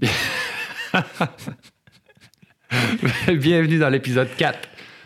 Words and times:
Bienvenue 3.28 3.78
dans 3.78 3.90
l'épisode 3.90 4.28
4 4.36 4.58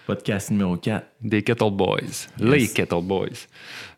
Podcast 0.07 0.51
numéro 0.51 0.77
4. 0.77 1.05
des 1.23 1.43
Kettle 1.43 1.73
Boys, 1.73 2.29
les 2.39 2.69
Kettle 2.69 3.03
Boys. 3.03 3.49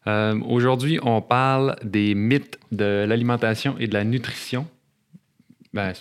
Euh, 0.07 0.41
Aujourd'hui, 0.47 0.99
on 1.03 1.21
parle 1.21 1.77
des 1.83 2.15
mythes 2.15 2.59
de 2.73 3.05
l'alimentation 3.07 3.77
et 3.79 3.87
de 3.87 3.95
la 3.95 4.05
nutrition. 4.05 4.67
Ben, 5.75 5.93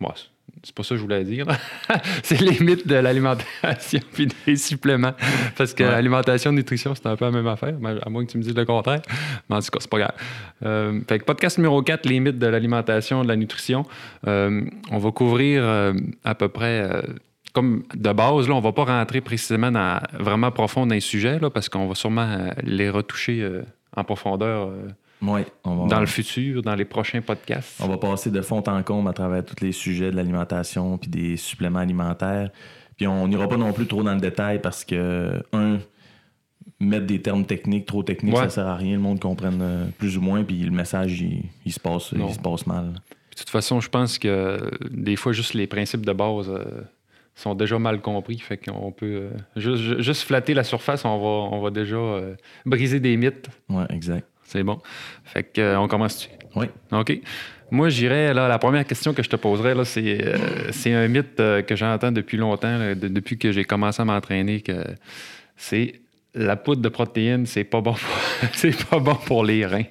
moi, 0.00 0.14
c'est- 0.62 0.74
pas 0.74 0.82
ça 0.82 0.90
que 0.90 0.96
je 0.96 1.02
voulais 1.02 1.24
dire. 1.24 1.46
c'est 2.22 2.40
les 2.40 2.58
mythes 2.60 2.86
de 2.86 2.94
l'alimentation 2.96 4.00
puis 4.12 4.28
des 4.46 4.56
suppléments. 4.56 5.12
Parce 5.56 5.74
que 5.74 5.82
Ouais. 5.84 5.88
alimentation, 5.90 6.52
nutrition, 6.52 6.94
c'est 6.94 7.06
un 7.06 7.16
peu 7.16 7.24
la 7.26 7.30
même 7.30 7.46
affaire, 7.46 7.74
à 8.02 8.10
moins 8.10 8.24
que 8.24 8.30
tu 8.30 8.38
me 8.38 8.42
dises 8.42 8.54
le 8.54 8.64
contraire. 8.64 9.02
Mais 9.50 9.56
en 9.56 9.60
tout 9.60 9.70
cas, 9.70 9.78
c'est 9.80 9.90
pas 9.90 9.98
grave. 9.98 10.14
Euh, 10.64 11.00
fait 11.08 11.18
que 11.18 11.24
podcast 11.24 11.58
numéro 11.58 11.82
4, 11.82 12.06
les 12.06 12.20
mythes 12.20 12.38
de 12.38 12.46
l'alimentation, 12.46 13.22
de 13.22 13.28
la 13.28 13.36
nutrition. 13.36 13.84
Euh, 14.26 14.62
on 14.90 14.98
va 14.98 15.10
couvrir 15.10 15.62
euh, 15.64 15.92
à 16.24 16.34
peu 16.34 16.48
près. 16.48 16.88
comme 17.52 17.82
de 17.94 18.12
base, 18.12 18.48
là, 18.48 18.54
on 18.54 18.60
va 18.60 18.72
pas 18.72 18.84
rentrer 18.84 19.20
précisément 19.20 19.70
dans, 19.70 20.00
vraiment 20.18 20.50
profond 20.50 20.86
dans 20.86 20.94
les 20.94 21.00
sujets, 21.00 21.38
là, 21.38 21.50
parce 21.50 21.68
qu'on 21.68 21.86
va 21.86 21.94
sûrement 21.94 22.22
euh, 22.28 22.48
les 22.62 22.88
retoucher 22.88 23.42
euh, 23.42 23.62
en 23.94 24.04
profondeur 24.04 24.68
euh, 24.68 24.88
Oui, 25.22 25.42
on 25.64 25.76
va, 25.76 25.86
dans 25.88 26.00
le 26.00 26.06
futur, 26.06 26.62
dans 26.62 26.74
les 26.74 26.84
prochains 26.84 27.20
podcasts. 27.20 27.80
on 27.80 27.86
va 27.88 27.96
passer 27.96 28.30
de 28.30 28.40
fond 28.42 28.62
en 28.66 28.82
comble 28.82 29.08
à 29.08 29.12
travers 29.12 29.44
tous 29.44 29.62
les 29.64 29.72
sujets 29.72 30.10
de 30.10 30.16
l'alimentation 30.16 30.98
puis 30.98 31.08
des 31.10 31.36
suppléments 31.36 31.78
alimentaires. 31.78 32.50
Puis 32.96 33.06
on 33.06 33.28
n'ira 33.28 33.48
pas 33.48 33.56
non 33.56 33.72
plus 33.72 33.86
trop 33.86 34.02
dans 34.02 34.14
le 34.14 34.20
détail 34.20 34.60
parce 34.60 34.84
que, 34.84 35.42
un, 35.52 35.78
mettre 36.80 37.06
des 37.06 37.22
termes 37.22 37.44
techniques, 37.46 37.86
trop 37.86 38.02
techniques, 38.02 38.34
Ouais. 38.34 38.42
ça 38.44 38.50
sert 38.50 38.66
à 38.66 38.76
rien. 38.76 38.94
Le 38.94 38.98
monde 39.02 39.20
comprenne 39.20 39.60
euh, 39.62 39.86
plus 39.98 40.18
ou 40.18 40.20
moins, 40.20 40.42
puis 40.42 40.58
le 40.58 40.70
message, 40.72 41.20
il, 41.20 41.44
il 41.64 41.72
se, 41.72 41.78
passe, 41.80 42.12
Non. 42.12 42.28
il 42.28 42.34
se 42.34 42.40
passe 42.40 42.66
mal. 42.66 42.92
Puis 43.30 43.36
de 43.36 43.38
toute 43.40 43.50
façon, 43.50 43.80
je 43.80 43.88
pense 43.88 44.18
que 44.18 44.28
euh, 44.28 44.58
des 44.90 45.16
fois, 45.16 45.32
juste 45.32 45.54
les 45.54 45.66
principes 45.66 46.04
de 46.04 46.12
base 46.12 46.50
euh, 46.50 46.64
sont 47.34 47.54
déjà 47.54 47.78
mal 47.78 48.00
compris. 48.00 48.38
Fait 48.38 48.58
qu'on 48.58 48.90
peut 48.92 49.06
euh, 49.06 49.30
juste, 49.56 49.82
ju- 49.82 50.02
juste 50.02 50.22
flatter 50.22 50.52
la 50.54 50.64
surface, 50.64 51.04
on 51.04 51.18
va, 51.18 51.56
on 51.56 51.60
va 51.60 51.70
déjà 51.70 51.96
euh, 51.96 52.34
briser 52.66 52.98
des 53.00 53.16
mythes. 53.16 53.48
Ouais, 53.70 53.84
exact. 53.90 54.26
C'est 54.52 54.62
bon. 54.62 54.80
Fait 55.24 55.44
que, 55.44 55.60
euh, 55.60 55.80
on 55.80 55.88
commence-tu? 55.88 56.28
Oui. 56.54 56.66
OK. 56.92 57.20
Moi, 57.70 57.88
j'irais, 57.88 58.34
là, 58.34 58.48
la 58.48 58.58
première 58.58 58.86
question 58.86 59.14
que 59.14 59.22
je 59.22 59.30
te 59.30 59.36
poserais, 59.36 59.74
là, 59.74 59.86
c'est, 59.86 60.22
euh, 60.26 60.70
c'est 60.72 60.92
un 60.92 61.08
mythe 61.08 61.40
euh, 61.40 61.62
que 61.62 61.74
j'entends 61.74 62.12
depuis 62.12 62.36
longtemps, 62.36 62.76
là, 62.76 62.94
de- 62.94 63.08
depuis 63.08 63.38
que 63.38 63.50
j'ai 63.50 63.64
commencé 63.64 64.02
à 64.02 64.04
m'entraîner, 64.04 64.60
que 64.60 64.84
c'est 65.56 66.00
la 66.34 66.56
poudre 66.56 66.82
de 66.82 66.88
protéines, 66.90 67.46
c'est 67.46 67.64
pas 67.64 67.80
bon 67.80 67.94
pour, 67.94 68.18
c'est 68.52 68.76
pas 68.90 68.98
bon 68.98 69.14
pour 69.14 69.42
les 69.42 69.64
reins. 69.64 69.84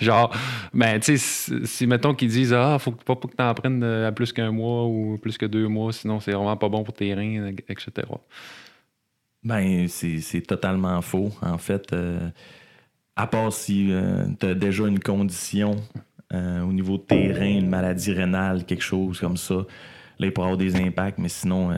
Genre, 0.00 0.34
ben, 0.74 0.98
tu 0.98 1.16
sais, 1.16 1.64
si, 1.64 1.86
mettons 1.86 2.14
qu'ils 2.14 2.28
disent, 2.30 2.52
ah, 2.52 2.76
faut 2.80 2.90
pas, 2.92 3.14
pas 3.14 3.28
que 3.28 3.36
t'en 3.36 3.54
prennes 3.54 3.84
à 3.84 4.10
plus 4.10 4.32
qu'un 4.32 4.50
mois 4.50 4.86
ou 4.86 5.16
plus 5.22 5.38
que 5.38 5.46
deux 5.46 5.68
mois, 5.68 5.92
sinon 5.92 6.18
c'est 6.18 6.32
vraiment 6.32 6.56
pas 6.56 6.68
bon 6.68 6.82
pour 6.82 6.94
tes 6.94 7.14
reins, 7.14 7.52
etc. 7.68 7.90
Ben, 9.42 9.88
c'est 9.88 10.18
c'est 10.20 10.42
totalement 10.42 11.00
faux. 11.02 11.30
En 11.40 11.56
fait, 11.58 11.92
euh, 11.92 12.28
à 13.22 13.26
part 13.26 13.52
si 13.52 13.90
tu 14.38 14.46
as 14.46 14.54
déjà 14.54 14.86
une 14.86 14.98
condition 15.00 15.76
euh, 16.32 16.62
au 16.62 16.72
niveau 16.72 16.96
de 16.96 17.02
tes 17.02 17.32
reins, 17.32 17.58
une 17.58 17.68
maladie 17.68 18.12
rénale, 18.12 18.64
quelque 18.64 18.82
chose 18.84 19.18
comme 19.20 19.36
ça, 19.36 19.54
là, 19.56 20.26
il 20.26 20.32
pourrait 20.32 20.46
avoir 20.46 20.58
des 20.58 20.76
impacts, 20.76 21.18
mais 21.18 21.28
sinon, 21.28 21.70
euh, 21.72 21.76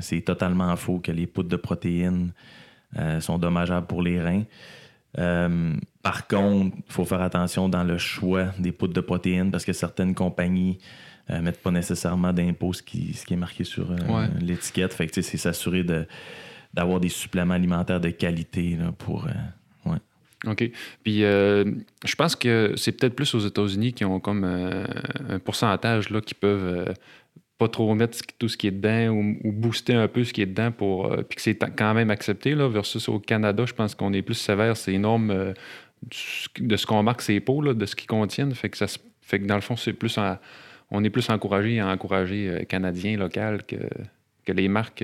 c'est 0.00 0.20
totalement 0.20 0.74
faux 0.76 0.98
que 0.98 1.10
les 1.12 1.26
poudres 1.26 1.48
de 1.48 1.56
protéines 1.56 2.32
euh, 2.98 3.20
sont 3.20 3.38
dommageables 3.38 3.86
pour 3.86 4.02
les 4.02 4.20
reins. 4.20 4.42
Euh, 5.18 5.72
par 6.02 6.26
contre, 6.26 6.76
il 6.86 6.92
faut 6.92 7.04
faire 7.04 7.22
attention 7.22 7.68
dans 7.68 7.84
le 7.84 7.98
choix 7.98 8.46
des 8.58 8.72
poudres 8.72 8.94
de 8.94 9.00
protéines 9.00 9.50
parce 9.50 9.64
que 9.64 9.72
certaines 9.72 10.14
compagnies 10.14 10.78
ne 11.30 11.38
mettent 11.40 11.62
pas 11.62 11.70
nécessairement 11.70 12.32
d'impôt 12.32 12.72
ce 12.72 12.82
qui, 12.82 13.14
ce 13.14 13.24
qui 13.24 13.34
est 13.34 13.38
marqué 13.38 13.64
sur 13.64 13.90
euh, 13.90 13.96
Ouais. 14.08 14.28
l'étiquette. 14.40 14.92
Fait 14.92 15.06
que 15.06 15.22
c'est 15.22 15.36
s'assurer 15.38 15.82
de 15.84 16.06
d'avoir 16.74 16.98
des 16.98 17.08
suppléments 17.08 17.54
alimentaires 17.54 18.00
de 18.00 18.10
qualité 18.10 18.76
là, 18.76 18.92
pour. 18.98 19.26
OK. 20.46 20.70
Puis 21.02 21.24
euh, 21.24 21.64
je 22.04 22.14
pense 22.14 22.36
que 22.36 22.72
c'est 22.76 22.92
peut-être 22.92 23.14
plus 23.14 23.34
aux 23.34 23.40
États-Unis 23.40 23.92
qui 23.92 24.04
ont 24.04 24.20
comme 24.20 24.44
euh, 24.44 24.84
un 25.28 25.38
pourcentage 25.38 26.10
là, 26.10 26.20
qui 26.20 26.34
peuvent 26.34 26.88
euh, 26.88 26.92
pas 27.58 27.68
trop 27.68 27.94
mettre 27.94 28.18
tout 28.38 28.48
ce 28.48 28.56
qui 28.56 28.66
est 28.66 28.72
dedans 28.72 29.08
ou, 29.14 29.52
booster 29.52 29.94
un 29.94 30.08
peu 30.08 30.24
ce 30.24 30.32
qui 30.32 30.42
est 30.42 30.46
dedans 30.46 30.72
pour 30.72 31.08
puis 31.28 31.36
que 31.36 31.42
c'est 31.42 31.58
quand 31.76 31.94
même 31.94 32.10
accepté 32.10 32.54
là, 32.54 32.68
versus 32.68 33.08
au 33.08 33.18
Canada, 33.18 33.64
je 33.66 33.72
pense 33.74 33.94
qu'on 33.94 34.12
est 34.12 34.22
plus 34.22 34.34
sévère 34.34 34.76
ces 34.76 34.98
normes 34.98 35.30
euh, 35.30 35.52
du- 36.02 36.66
de 36.66 36.76
ce 36.76 36.86
qu'on 36.86 37.02
marque 37.02 37.22
ces 37.22 37.40
pots, 37.40 37.72
de 37.72 37.86
ce 37.86 37.96
qu'ils 37.96 38.08
contiennent. 38.08 38.54
Fait 38.54 38.68
que 38.68 38.76
ça 38.76 38.86
fait 39.22 39.40
que 39.40 39.46
dans 39.46 39.54
le 39.54 39.60
fond, 39.62 39.76
c'est 39.76 39.92
plus 39.94 40.18
on 40.90 41.02
est 41.02 41.10
plus 41.10 41.30
encouragé 41.30 41.80
à 41.80 41.88
encourager 41.88 42.66
canadiens 42.68 43.16
local 43.16 43.62
que, 43.66 43.76
que 44.44 44.52
les 44.52 44.68
marques 44.68 45.02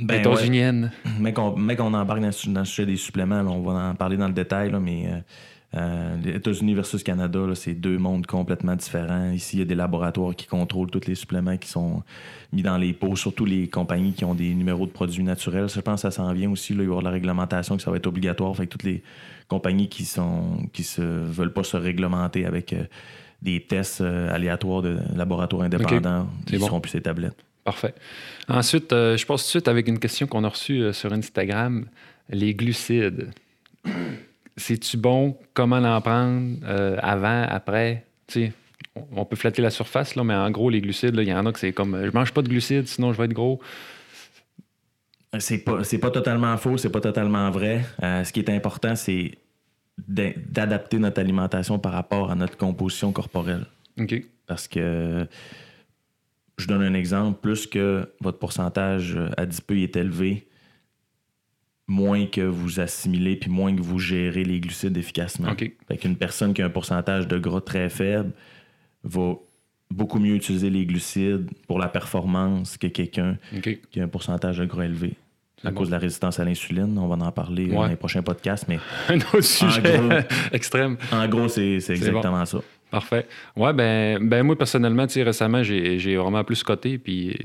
Ben, 0.00 0.14
ouais. 0.14 0.20
états-uniennes. 0.20 0.90
Mais 1.18 1.32
qu'on 1.32 1.94
embarque 1.94 2.20
dans, 2.20 2.26
le 2.26 2.32
su- 2.32 2.48
dans 2.50 2.60
le 2.60 2.66
sujet 2.66 2.86
des 2.86 2.96
suppléments, 2.96 3.42
là, 3.42 3.50
on 3.50 3.62
va 3.62 3.90
en 3.90 3.94
parler 3.94 4.16
dans 4.16 4.28
le 4.28 4.32
détail, 4.34 4.70
là, 4.70 4.80
mais 4.80 5.06
euh, 5.06 5.18
euh, 5.76 6.16
les 6.24 6.36
États-Unis 6.36 6.74
versus 6.74 7.02
Canada, 7.04 7.38
c'est 7.54 7.74
deux 7.74 7.96
mondes 7.98 8.26
complètement 8.26 8.74
différents. 8.74 9.30
Ici, 9.30 9.56
il 9.56 9.58
y 9.60 9.62
a 9.62 9.64
des 9.66 9.74
laboratoires 9.76 10.34
qui 10.34 10.46
contrôlent 10.46 10.90
tous 10.90 11.06
les 11.06 11.14
suppléments 11.14 11.56
qui 11.56 11.68
sont 11.68 12.02
mis 12.52 12.62
dans 12.62 12.76
les 12.76 12.92
pots, 12.92 13.14
surtout 13.14 13.44
les 13.44 13.68
compagnies 13.68 14.12
qui 14.12 14.24
ont 14.24 14.34
des 14.34 14.52
numéros 14.54 14.86
de 14.86 14.90
produits 14.90 15.22
naturels. 15.22 15.68
Je 15.68 15.80
pense 15.80 16.02
que 16.02 16.08
ça 16.08 16.10
s'en 16.10 16.32
vient 16.32 16.50
aussi. 16.50 16.74
Là, 16.74 16.82
il 16.82 16.88
va 16.88 16.94
y 16.94 16.96
avoir 16.96 17.02
de 17.02 17.08
la 17.08 17.12
réglementation 17.12 17.76
que 17.76 17.82
ça 17.82 17.90
va 17.92 17.98
être 17.98 18.08
obligatoire. 18.08 18.56
Fait 18.56 18.66
que 18.66 18.70
toutes 18.72 18.82
les 18.82 19.02
compagnies 19.46 19.88
qui 19.88 20.04
sont 20.04 20.66
qui 20.72 20.82
se 20.82 21.02
veulent 21.02 21.52
pas 21.52 21.62
se 21.64 21.76
réglementer 21.76 22.46
avec 22.46 22.72
euh, 22.72 22.82
des 23.42 23.60
tests 23.60 24.00
euh, 24.00 24.34
aléatoires 24.34 24.82
de 24.82 24.98
laboratoires 25.14 25.62
indépendants, 25.62 26.26
C'est 26.48 26.56
ils 26.56 26.58
bon. 26.58 26.66
seront 26.66 26.80
plus 26.80 26.90
ces 26.90 27.00
tablettes. 27.00 27.36
Parfait. 27.64 27.94
Ensuite, 28.48 28.92
euh, 28.92 29.16
je 29.16 29.26
passe 29.26 29.42
tout 29.42 29.46
de 29.46 29.50
suite 29.50 29.68
avec 29.68 29.86
une 29.88 29.98
question 29.98 30.26
qu'on 30.26 30.44
a 30.44 30.48
reçue 30.48 30.80
euh, 30.82 30.92
sur 30.92 31.12
Instagram. 31.12 31.86
Les 32.30 32.54
glucides. 32.54 33.30
C'est-tu 34.56 34.96
bon? 34.96 35.36
Comment 35.54 35.76
en 35.76 36.00
prendre? 36.00 36.56
Euh, 36.64 36.96
avant, 37.02 37.42
après? 37.48 38.04
Tu 38.26 38.46
sais, 38.46 38.52
on- 39.16 39.24
peut 39.24 39.36
flatter 39.36 39.62
la 39.62 39.70
surface, 39.70 40.14
là, 40.14 40.24
mais 40.24 40.34
en 40.34 40.50
gros, 40.50 40.70
les 40.70 40.80
glucides, 40.80 41.14
il 41.16 41.28
y 41.28 41.32
en 41.34 41.46
a 41.46 41.52
que 41.52 41.58
c'est 41.58 41.72
comme 41.72 42.00
je 42.04 42.10
mange 42.12 42.32
pas 42.32 42.42
de 42.42 42.48
glucides, 42.48 42.86
sinon 42.86 43.12
je 43.12 43.18
vais 43.18 43.24
être 43.24 43.32
gros. 43.32 43.60
C'est 45.38 45.58
pas, 45.58 45.84
c'est 45.84 45.98
pas 45.98 46.10
totalement 46.10 46.56
faux, 46.56 46.76
c'est 46.76 46.90
pas 46.90 47.00
totalement 47.00 47.50
vrai. 47.50 47.84
Euh, 48.02 48.24
ce 48.24 48.32
qui 48.32 48.40
est 48.40 48.50
important, 48.50 48.96
c'est 48.96 49.38
d'adapter 50.08 50.98
notre 50.98 51.20
alimentation 51.20 51.78
par 51.78 51.92
rapport 51.92 52.30
à 52.30 52.34
notre 52.34 52.56
composition 52.56 53.12
corporelle. 53.12 53.66
OK. 53.98 54.22
Parce 54.46 54.66
que, 54.66 55.26
je 56.60 56.68
donne 56.68 56.82
un 56.82 56.94
exemple, 56.94 57.38
plus 57.40 57.66
que 57.66 58.08
votre 58.20 58.38
pourcentage 58.38 59.18
adipeux 59.36 59.78
est 59.78 59.96
élevé, 59.96 60.46
moins 61.86 62.26
que 62.26 62.40
vous 62.42 62.78
assimilez, 62.80 63.36
puis 63.36 63.50
moins 63.50 63.74
que 63.74 63.80
vous 63.82 63.98
gérez 63.98 64.44
les 64.44 64.60
glucides 64.60 64.96
efficacement. 64.96 65.50
OK. 65.50 65.70
Fait 65.88 65.96
qu'une 65.96 66.16
personne 66.16 66.54
qui 66.54 66.62
a 66.62 66.66
un 66.66 66.70
pourcentage 66.70 67.26
de 67.26 67.38
gras 67.38 67.60
très 67.60 67.88
faible 67.88 68.30
va 69.02 69.34
beaucoup 69.90 70.20
mieux 70.20 70.36
utiliser 70.36 70.70
les 70.70 70.86
glucides 70.86 71.50
pour 71.66 71.78
la 71.80 71.88
performance 71.88 72.76
que 72.76 72.86
quelqu'un 72.86 73.38
qui 73.90 74.00
a 74.00 74.04
un 74.04 74.08
pourcentage 74.08 74.58
de 74.58 74.66
gras 74.66 74.84
élevé. 74.84 75.14
À 75.64 75.70
bon. 75.70 75.78
cause 75.78 75.88
de 75.88 75.92
la 75.92 75.98
résistance 75.98 76.38
à 76.40 76.44
l'insuline, 76.44 76.96
on 76.96 77.06
va 77.06 77.22
en 77.26 77.32
parler 77.32 77.64
euh, 77.66 77.70
Ouais. 77.70 77.74
dans 77.76 77.86
les 77.88 77.96
prochains 77.96 78.22
podcasts, 78.22 78.66
mais 78.68 78.78
Un 79.10 79.16
autre 79.18 79.42
sujet 79.42 79.82
gros. 79.82 80.08
extrême. 80.52 80.96
en 81.12 81.28
gros, 81.28 81.48
c'est 81.48 81.80
c'est 81.80 81.92
exactement 81.94 82.46
ça. 82.46 82.60
Parfait. 82.90 83.26
Ouais, 83.56 83.72
ben, 83.72 84.18
ben 84.20 84.42
moi, 84.42 84.58
personnellement, 84.58 85.06
récemment, 85.06 85.62
j'ai 85.62 86.16
vraiment 86.16 86.42
plus 86.42 86.62
coté. 86.64 86.98
Puis, 86.98 87.36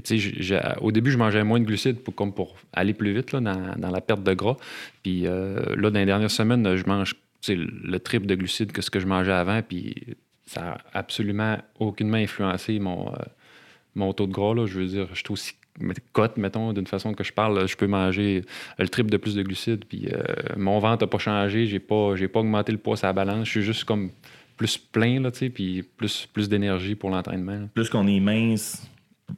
au 0.81 0.91
début, 0.91 1.11
je 1.11 1.17
mangeais 1.17 1.44
moins 1.44 1.59
de 1.59 1.66
glucides 1.66 2.00
pour, 2.00 2.16
comme 2.16 2.33
pour 2.33 2.56
aller 2.73 2.94
plus 2.94 3.13
vite 3.13 3.31
là, 3.31 3.39
dans, 3.39 3.75
dans 3.78 3.91
la 3.91 4.01
perte 4.01 4.23
de 4.23 4.34
gras. 4.34 4.57
Puis 5.03 5.28
euh, 5.28 5.75
là, 5.75 5.91
dans 5.91 6.00
les 6.00 6.05
dernières 6.05 6.31
semaines, 6.31 6.75
je 6.75 6.85
mange 6.88 7.16
le 7.47 7.97
triple 8.00 8.25
de 8.25 8.34
glucides 8.34 8.72
que 8.72 8.81
ce 8.81 8.89
que 8.89 9.00
je 9.00 9.05
mangeais 9.05 9.34
avant. 9.34 9.61
Puis 9.61 10.17
ça 10.47 10.79
a 10.94 11.00
absolument 11.00 11.57
aucunement 11.79 12.17
influencé 12.17 12.79
mon, 12.79 13.09
euh, 13.09 13.17
mon 13.93 14.14
taux 14.14 14.25
de 14.25 14.34
gras. 14.34 14.55
Là. 14.55 14.66
Je 14.66 14.79
veux 14.79 14.87
dire, 14.87 15.08
je 15.14 15.20
suis 15.20 15.31
aussi 15.31 15.53
cote, 16.14 16.37
mettons, 16.37 16.73
d'une 16.73 16.87
façon 16.87 17.14
que 17.14 17.23
je 17.23 17.34
parle. 17.34 17.67
Je 17.67 17.75
peux 17.75 17.85
manger 17.85 18.43
le 18.79 18.87
triple 18.87 19.11
de 19.11 19.17
plus 19.17 19.35
de 19.35 19.43
glucides. 19.43 19.85
Puis 19.85 20.08
euh, 20.11 20.23
mon 20.58 20.79
ventre 20.79 21.03
n'a 21.03 21.08
pas 21.08 21.20
changé. 21.20 21.67
J'ai 21.67 21.79
pas, 21.79 22.16
j'ai 22.16 22.28
pas 22.28 22.40
augmenté 22.40 22.72
le 22.72 22.79
poids 22.79 22.97
sur 22.97 23.05
la 23.05 23.14
balance. 23.14 23.46
Je 23.46 23.52
suis 23.52 23.61
juste 23.61 23.84
comme 23.84 24.09
plus 24.57 24.78
plein, 24.78 25.19
là, 25.22 25.31
tu 25.31 25.40
sais, 25.40 25.49
puis 25.49 25.84
plus, 25.84 26.28
plus 26.31 26.47
d'énergie 26.49 26.96
pour 26.96 27.09
l'entraînement. 27.09 27.67
Plus 27.73 27.90
qu'on 27.90 28.07
est 28.07 28.19
mince, 28.19 28.87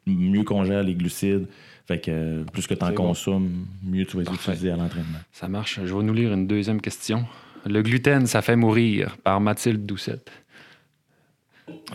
mieux 0.06 0.44
qu'on 0.44 0.64
gère 0.64 0.84
les 0.84 0.94
glucides. 0.96 1.48
Fait 1.88 2.00
que 2.00 2.12
euh, 2.12 2.44
plus 2.44 2.68
que 2.68 2.74
tu 2.74 2.84
en 2.84 2.90
bon. 2.90 2.96
consommes, 2.96 3.66
mieux 3.84 4.06
tu 4.06 4.18
vas 4.18 4.24
Parfait. 4.24 4.52
utiliser 4.52 4.72
à 4.72 4.76
l'entraînement. 4.76 5.20
Ça 5.32 5.48
marche. 5.48 5.80
Je 5.86 5.96
vais 5.96 6.04
nous 6.04 6.14
lire 6.14 6.34
une 6.34 6.46
deuxième 6.46 6.82
question. 6.82 7.26
Le 7.66 7.82
gluten, 7.82 8.28
ça 8.28 8.42
fait 8.42 8.56
mourir 8.58 9.18
par 9.24 9.40
Mathilde 9.40 9.86
Doucette. 9.86 10.30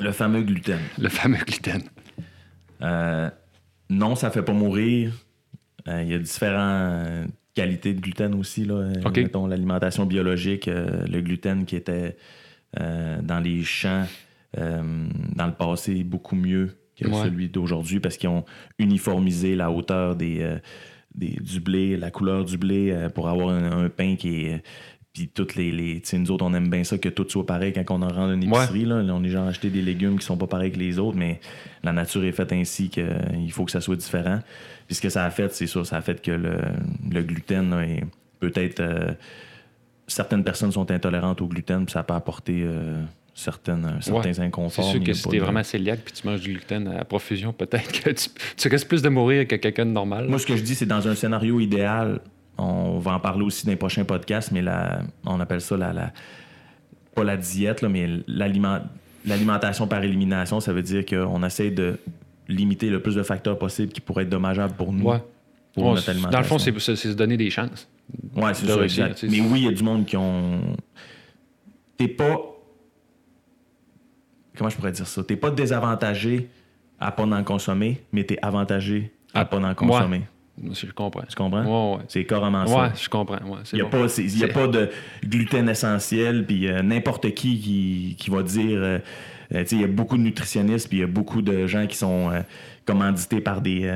Le 0.00 0.12
fameux 0.12 0.42
gluten. 0.42 0.78
Le 0.98 1.08
fameux 1.08 1.38
gluten. 1.46 1.82
Euh, 2.80 3.30
non, 3.90 4.14
ça 4.16 4.30
fait 4.30 4.42
pas 4.42 4.52
mourir. 4.52 5.12
Euh, 5.88 6.02
Il 6.02 6.10
y 6.10 6.14
a 6.14 6.18
différentes 6.18 7.28
qualités 7.54 7.92
de 7.92 8.00
gluten 8.00 8.34
aussi. 8.34 8.64
Là. 8.64 8.88
Mettons 9.14 9.46
l'alimentation 9.46 10.06
biologique, 10.06 10.66
le 10.66 11.20
gluten 11.20 11.64
qui 11.66 11.76
était 11.76 12.16
dans 12.78 13.40
les 13.42 13.62
champs 13.62 14.06
dans 14.56 15.46
le 15.46 15.52
passé 15.52 16.04
beaucoup 16.04 16.36
mieux 16.36 16.76
que 16.96 17.10
celui 17.12 17.48
d'aujourd'hui 17.48 18.00
parce 18.00 18.16
qu'ils 18.16 18.28
ont 18.28 18.44
uniformisé 18.78 19.54
la 19.56 19.70
hauteur 19.70 20.16
des, 20.16 20.58
du 21.14 21.60
blé, 21.60 21.96
la 21.96 22.10
couleur 22.10 22.44
du 22.44 22.58
blé 22.58 23.08
pour 23.14 23.28
avoir 23.28 23.50
un, 23.50 23.88
pain 23.88 24.16
qui 24.16 24.46
est 24.46 24.62
puis 25.12 25.28
toutes 25.28 25.56
les. 25.56 25.70
les 25.70 26.02
nous 26.14 26.30
autres, 26.30 26.44
on 26.44 26.54
aime 26.54 26.70
bien 26.70 26.84
ça 26.84 26.96
que 26.96 27.08
tout 27.08 27.26
soit 27.28 27.44
pareil 27.44 27.72
quand 27.72 27.90
on 27.90 28.02
en 28.02 28.08
rentre 28.08 28.32
une 28.32 28.42
épicerie. 28.42 28.86
Là. 28.86 28.96
On 29.08 29.22
est 29.22 29.28
genre 29.28 29.46
acheté 29.46 29.68
des 29.68 29.82
légumes 29.82 30.18
qui 30.18 30.24
sont 30.24 30.38
pas 30.38 30.46
pareils 30.46 30.72
que 30.72 30.78
les 30.78 30.98
autres, 30.98 31.18
mais 31.18 31.40
la 31.82 31.92
nature 31.92 32.24
est 32.24 32.32
faite 32.32 32.52
ainsi 32.52 32.88
qu'il 32.88 33.52
faut 33.52 33.64
que 33.64 33.70
ça 33.70 33.82
soit 33.82 33.96
différent. 33.96 34.38
Puis 34.86 34.96
ce 34.96 35.02
que 35.02 35.10
ça 35.10 35.24
a 35.24 35.30
fait, 35.30 35.52
c'est 35.52 35.66
ça, 35.66 35.84
ça 35.84 35.98
a 35.98 36.00
fait 36.00 36.22
que 36.22 36.30
le, 36.30 36.56
le 37.10 37.22
gluten 37.22 37.74
est 37.74 38.04
peut-être. 38.40 38.80
Euh, 38.80 39.12
certaines 40.06 40.44
personnes 40.44 40.72
sont 40.72 40.90
intolérantes 40.90 41.40
au 41.40 41.46
gluten, 41.46 41.84
puis 41.84 41.92
ça 41.92 42.02
peut 42.02 42.14
apporter. 42.14 42.62
Euh, 42.64 43.02
certaines, 43.34 43.98
certains 44.00 44.38
inconforts. 44.40 44.84
C'est 44.84 44.90
sûr 44.90 45.02
que 45.02 45.12
si 45.14 45.28
tu 45.28 45.36
es 45.36 45.38
vraiment 45.38 45.62
cœliaque 45.62 46.00
puis 46.04 46.12
tu 46.12 46.26
manges 46.26 46.40
du 46.40 46.52
gluten 46.52 46.86
à 46.88 47.04
profusion, 47.04 47.52
peut-être 47.52 47.90
que 47.90 48.10
tu, 48.10 48.28
tu 48.56 48.68
risques 48.68 48.88
plus 48.88 49.00
de 49.00 49.08
mourir 49.08 49.46
que 49.48 49.56
quelqu'un 49.56 49.86
de 49.86 49.90
normal. 49.90 50.28
Moi, 50.28 50.38
ce 50.38 50.46
que 50.46 50.54
je 50.54 50.62
dis, 50.62 50.74
c'est 50.74 50.86
dans 50.86 51.08
un 51.08 51.14
scénario 51.14 51.58
idéal, 51.58 52.20
on 52.58 52.98
va 52.98 53.12
en 53.14 53.20
parler 53.20 53.44
aussi 53.44 53.64
dans 53.64 53.72
les 53.72 53.76
prochains 53.76 54.04
podcasts, 54.04 54.52
mais 54.52 54.62
on 55.24 55.40
appelle 55.40 55.60
ça 55.60 55.76
la, 55.76 56.12
pas 57.14 57.24
la 57.24 57.36
diète, 57.36 57.82
mais 57.82 58.08
l'alimentation 59.24 59.86
par 59.86 60.02
élimination. 60.02 60.60
Ça 60.60 60.72
veut 60.72 60.82
dire 60.82 61.04
qu'on 61.06 61.42
essaie 61.42 61.70
de 61.70 61.98
limiter 62.48 62.90
le 62.90 63.00
plus 63.00 63.14
de 63.14 63.22
facteurs 63.22 63.58
possibles 63.58 63.92
qui 63.92 64.00
pourraient 64.00 64.24
être 64.24 64.28
dommageables 64.28 64.74
pour 64.74 64.92
nous. 64.92 65.10
Pour 65.74 65.94
notre 65.94 66.10
alimentation. 66.10 66.30
Dans 66.30 66.38
le 66.38 66.44
fond, 66.44 66.58
c'est 66.58 66.96
se 66.96 67.08
donner 67.14 67.38
des 67.38 67.48
chances. 67.48 67.88
Oui, 68.34 68.50
c'est 68.54 68.66
ça. 68.66 68.82
Exact. 68.82 69.24
Mais 69.24 69.40
oui, 69.40 69.60
il 69.60 69.64
y 69.64 69.68
a 69.68 69.72
du 69.72 69.82
monde 69.82 70.04
qui 70.04 70.16
ont. 70.16 70.76
T'es 71.96 72.08
pas. 72.08 72.40
Comment 74.56 74.70
je 74.70 74.76
pourrais 74.76 74.92
dire 74.92 75.06
ça? 75.06 75.22
T'es 75.24 75.36
pas 75.36 75.50
désavantagé 75.50 76.48
à 77.00 77.10
pas 77.10 77.24
en 77.24 77.44
consommer, 77.44 78.02
mais 78.12 78.24
t'es 78.24 78.38
avantagé 78.42 79.12
à, 79.34 79.40
à 79.40 79.44
pas 79.44 79.58
en 79.58 79.74
consommer. 79.74 80.22
Je 80.62 80.92
comprends. 80.92 81.22
Tu 81.22 81.34
comprends? 81.34 82.00
C'est 82.08 82.24
carrément 82.24 82.66
ça. 82.66 82.82
Ouais, 82.82 82.88
je 82.94 83.08
comprends. 83.08 83.38
il 83.72 83.76
n'y 83.76 83.82
a, 83.82 83.86
pas, 83.86 84.04
a 84.04 84.48
pas 84.48 84.68
de 84.68 84.90
gluten 85.24 85.68
essentiel, 85.68 86.46
puis 86.46 86.68
euh, 86.68 86.82
n'importe 86.82 87.32
qui, 87.34 88.14
qui, 88.18 88.30
va 88.30 88.42
dire. 88.42 88.78
Euh, 88.78 88.98
euh, 89.54 89.64
il 89.70 89.80
y 89.80 89.84
a 89.84 89.88
beaucoup 89.88 90.16
de 90.16 90.22
nutritionnistes, 90.22 90.88
puis 90.88 90.98
il 90.98 91.00
y 91.00 91.04
a 91.04 91.08
beaucoup 91.08 91.42
de 91.42 91.66
gens 91.66 91.86
qui 91.86 91.96
sont 91.96 92.30
commandités 92.84 93.40
par 93.40 93.60
des. 93.60 93.90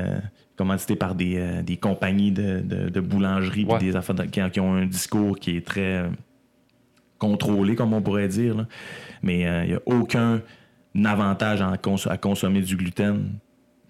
Commandités 0.57 0.95
par 0.95 1.15
des, 1.15 1.61
des 1.63 1.77
compagnies 1.77 2.31
de, 2.31 2.61
de, 2.61 2.99
boulangerie, 2.99 3.65
des 3.79 3.95
affaires 3.95 4.15
qui, 4.51 4.59
ont 4.59 4.73
un 4.73 4.85
discours 4.85 5.37
qui 5.37 5.57
est 5.57 5.65
très 5.65 6.09
contrôlé, 7.19 7.75
comme 7.75 7.93
on 7.93 8.01
pourrait 8.01 8.27
dire. 8.27 8.65
Mais 9.21 9.41
il 9.41 9.69
n'y 9.69 9.75
a 9.75 9.81
aucun 9.85 10.41
avantage 11.05 11.61
à, 11.61 11.71
à 11.71 12.17
consommer 12.17 12.61
du 12.61 12.75
gluten 12.75 13.39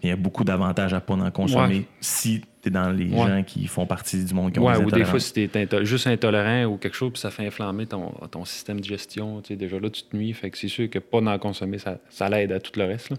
il 0.03 0.09
y 0.09 0.11
a 0.11 0.15
beaucoup 0.15 0.43
d'avantages 0.43 0.93
à 0.93 0.97
ne 0.97 1.01
pas 1.01 1.13
en 1.15 1.31
consommer 1.31 1.85
si 1.99 2.41
tu 2.61 2.67
es 2.67 2.71
dans 2.71 2.91
les 2.91 3.09
gens 3.09 3.43
qui 3.43 3.65
font 3.65 3.87
partie 3.87 4.23
du 4.23 4.33
monde 4.33 4.51
qui 4.51 4.59
ont 4.59 4.65
ouais, 4.65 4.77
ou 4.77 4.91
des 4.91 5.05
fois, 5.05 5.19
si 5.19 5.33
tu 5.33 5.49
es 5.57 5.85
juste 5.85 6.05
intolérant 6.05 6.65
ou 6.65 6.77
quelque 6.77 6.95
chose, 6.95 7.11
puis 7.13 7.19
ça 7.19 7.31
fait 7.31 7.47
inflammer 7.47 7.87
ton, 7.87 8.11
ton 8.29 8.45
système 8.45 8.79
de 8.79 8.85
gestion, 8.85 9.41
tu 9.41 9.49
sais, 9.49 9.55
déjà 9.55 9.79
là, 9.79 9.89
tu 9.89 10.03
te 10.03 10.15
nuis. 10.15 10.33
Fait 10.33 10.51
que 10.51 10.57
c'est 10.57 10.67
sûr 10.67 10.87
que 10.89 10.99
pas 10.99 11.17
en 11.17 11.39
consommer, 11.39 11.79
ça, 11.79 11.97
ça 12.09 12.29
l'aide 12.29 12.51
à 12.51 12.59
tout 12.59 12.71
le 12.77 12.85
reste. 12.85 13.11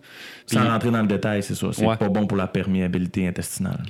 Sans 0.47 0.69
rentrer 0.69 0.91
dans 0.91 1.03
le 1.03 1.09
détail, 1.09 1.43
c'est 1.43 1.57
ça. 1.57 1.69
C'est 1.73 1.85
pas 1.85 2.09
bon 2.09 2.27
pour 2.27 2.39
la 2.39 2.47
perméabilité 2.47 3.27
intestinale. 3.27 3.83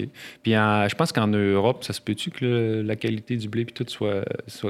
Puis 0.42 0.52
je 0.52 0.94
pense 0.94 1.12
qu'en 1.12 1.28
Europe, 1.28 1.84
ça 1.84 1.92
se 1.92 2.00
peut-tu 2.00 2.30
que 2.30 2.82
la 2.84 2.96
qualité 2.96 3.36
du 3.36 3.48
blé 3.48 3.64
puis 3.64 3.74
tout 3.74 3.84
soit, 3.88 4.24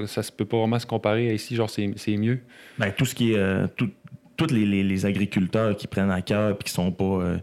Ça 0.06 0.23
se 0.23 0.32
peut 0.32 0.44
pas 0.44 0.59
vraiment 0.59 0.79
se 0.79 0.87
comparer 0.87 1.31
à 1.31 1.32
ici, 1.35 1.55
genre 1.55 1.71
c'est 1.71 2.17
mieux? 2.17 2.41
Ben, 2.79 2.93
tout 2.93 3.05
ce 3.05 3.14
qui 3.14 3.32
est. 3.32 3.38
Euh, 3.38 3.67
tous 4.37 4.53
les, 4.53 4.85
les, 4.85 5.06
agriculteurs 5.06 5.76
qui 5.76 5.88
prennent 5.88 6.12
à 6.12 6.23
cœur 6.23 6.56
puis 6.56 6.67
qui 6.67 6.73
sont 6.73 6.93
pas. 6.93 7.05
Euh, 7.05 7.38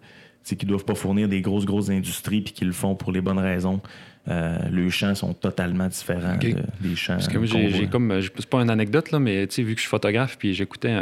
c'est 0.46 0.56
qu'ils 0.56 0.70
doivent 0.70 0.86
pas 0.86 0.96
fournir 0.96 1.28
des 1.28 1.42
grosses, 1.42 1.66
grosses 1.66 1.90
industries 1.90 2.42
puis 2.42 2.54
qu'ils 2.54 2.68
le 2.68 2.74
font 2.74 2.96
pour 2.96 3.12
les 3.12 3.20
bonnes 3.20 3.40
raisons. 3.40 3.82
Euh, 4.28 4.58
les 4.72 4.90
champs 4.92 5.14
sont 5.14 5.34
totalement 5.34 5.88
différents 5.88 6.38
des 6.38 6.96
champs. 6.96 7.16
Parce 7.16 7.28
que 7.28 7.38
moi, 7.38 7.48
j'ai 7.48 7.88
comme, 7.88 8.22
c'est 8.22 8.46
pas 8.46 8.62
une 8.62 8.70
anecdote, 8.70 9.12
là, 9.12 9.20
mais 9.20 9.46
tu 9.48 9.56
sais, 9.56 9.64
vu 9.64 9.74
que 9.74 9.80
je 9.80 9.82
suis 9.82 9.90
photographe, 9.90 10.38
puis 10.38 10.54
j'écoutais, 10.54 10.96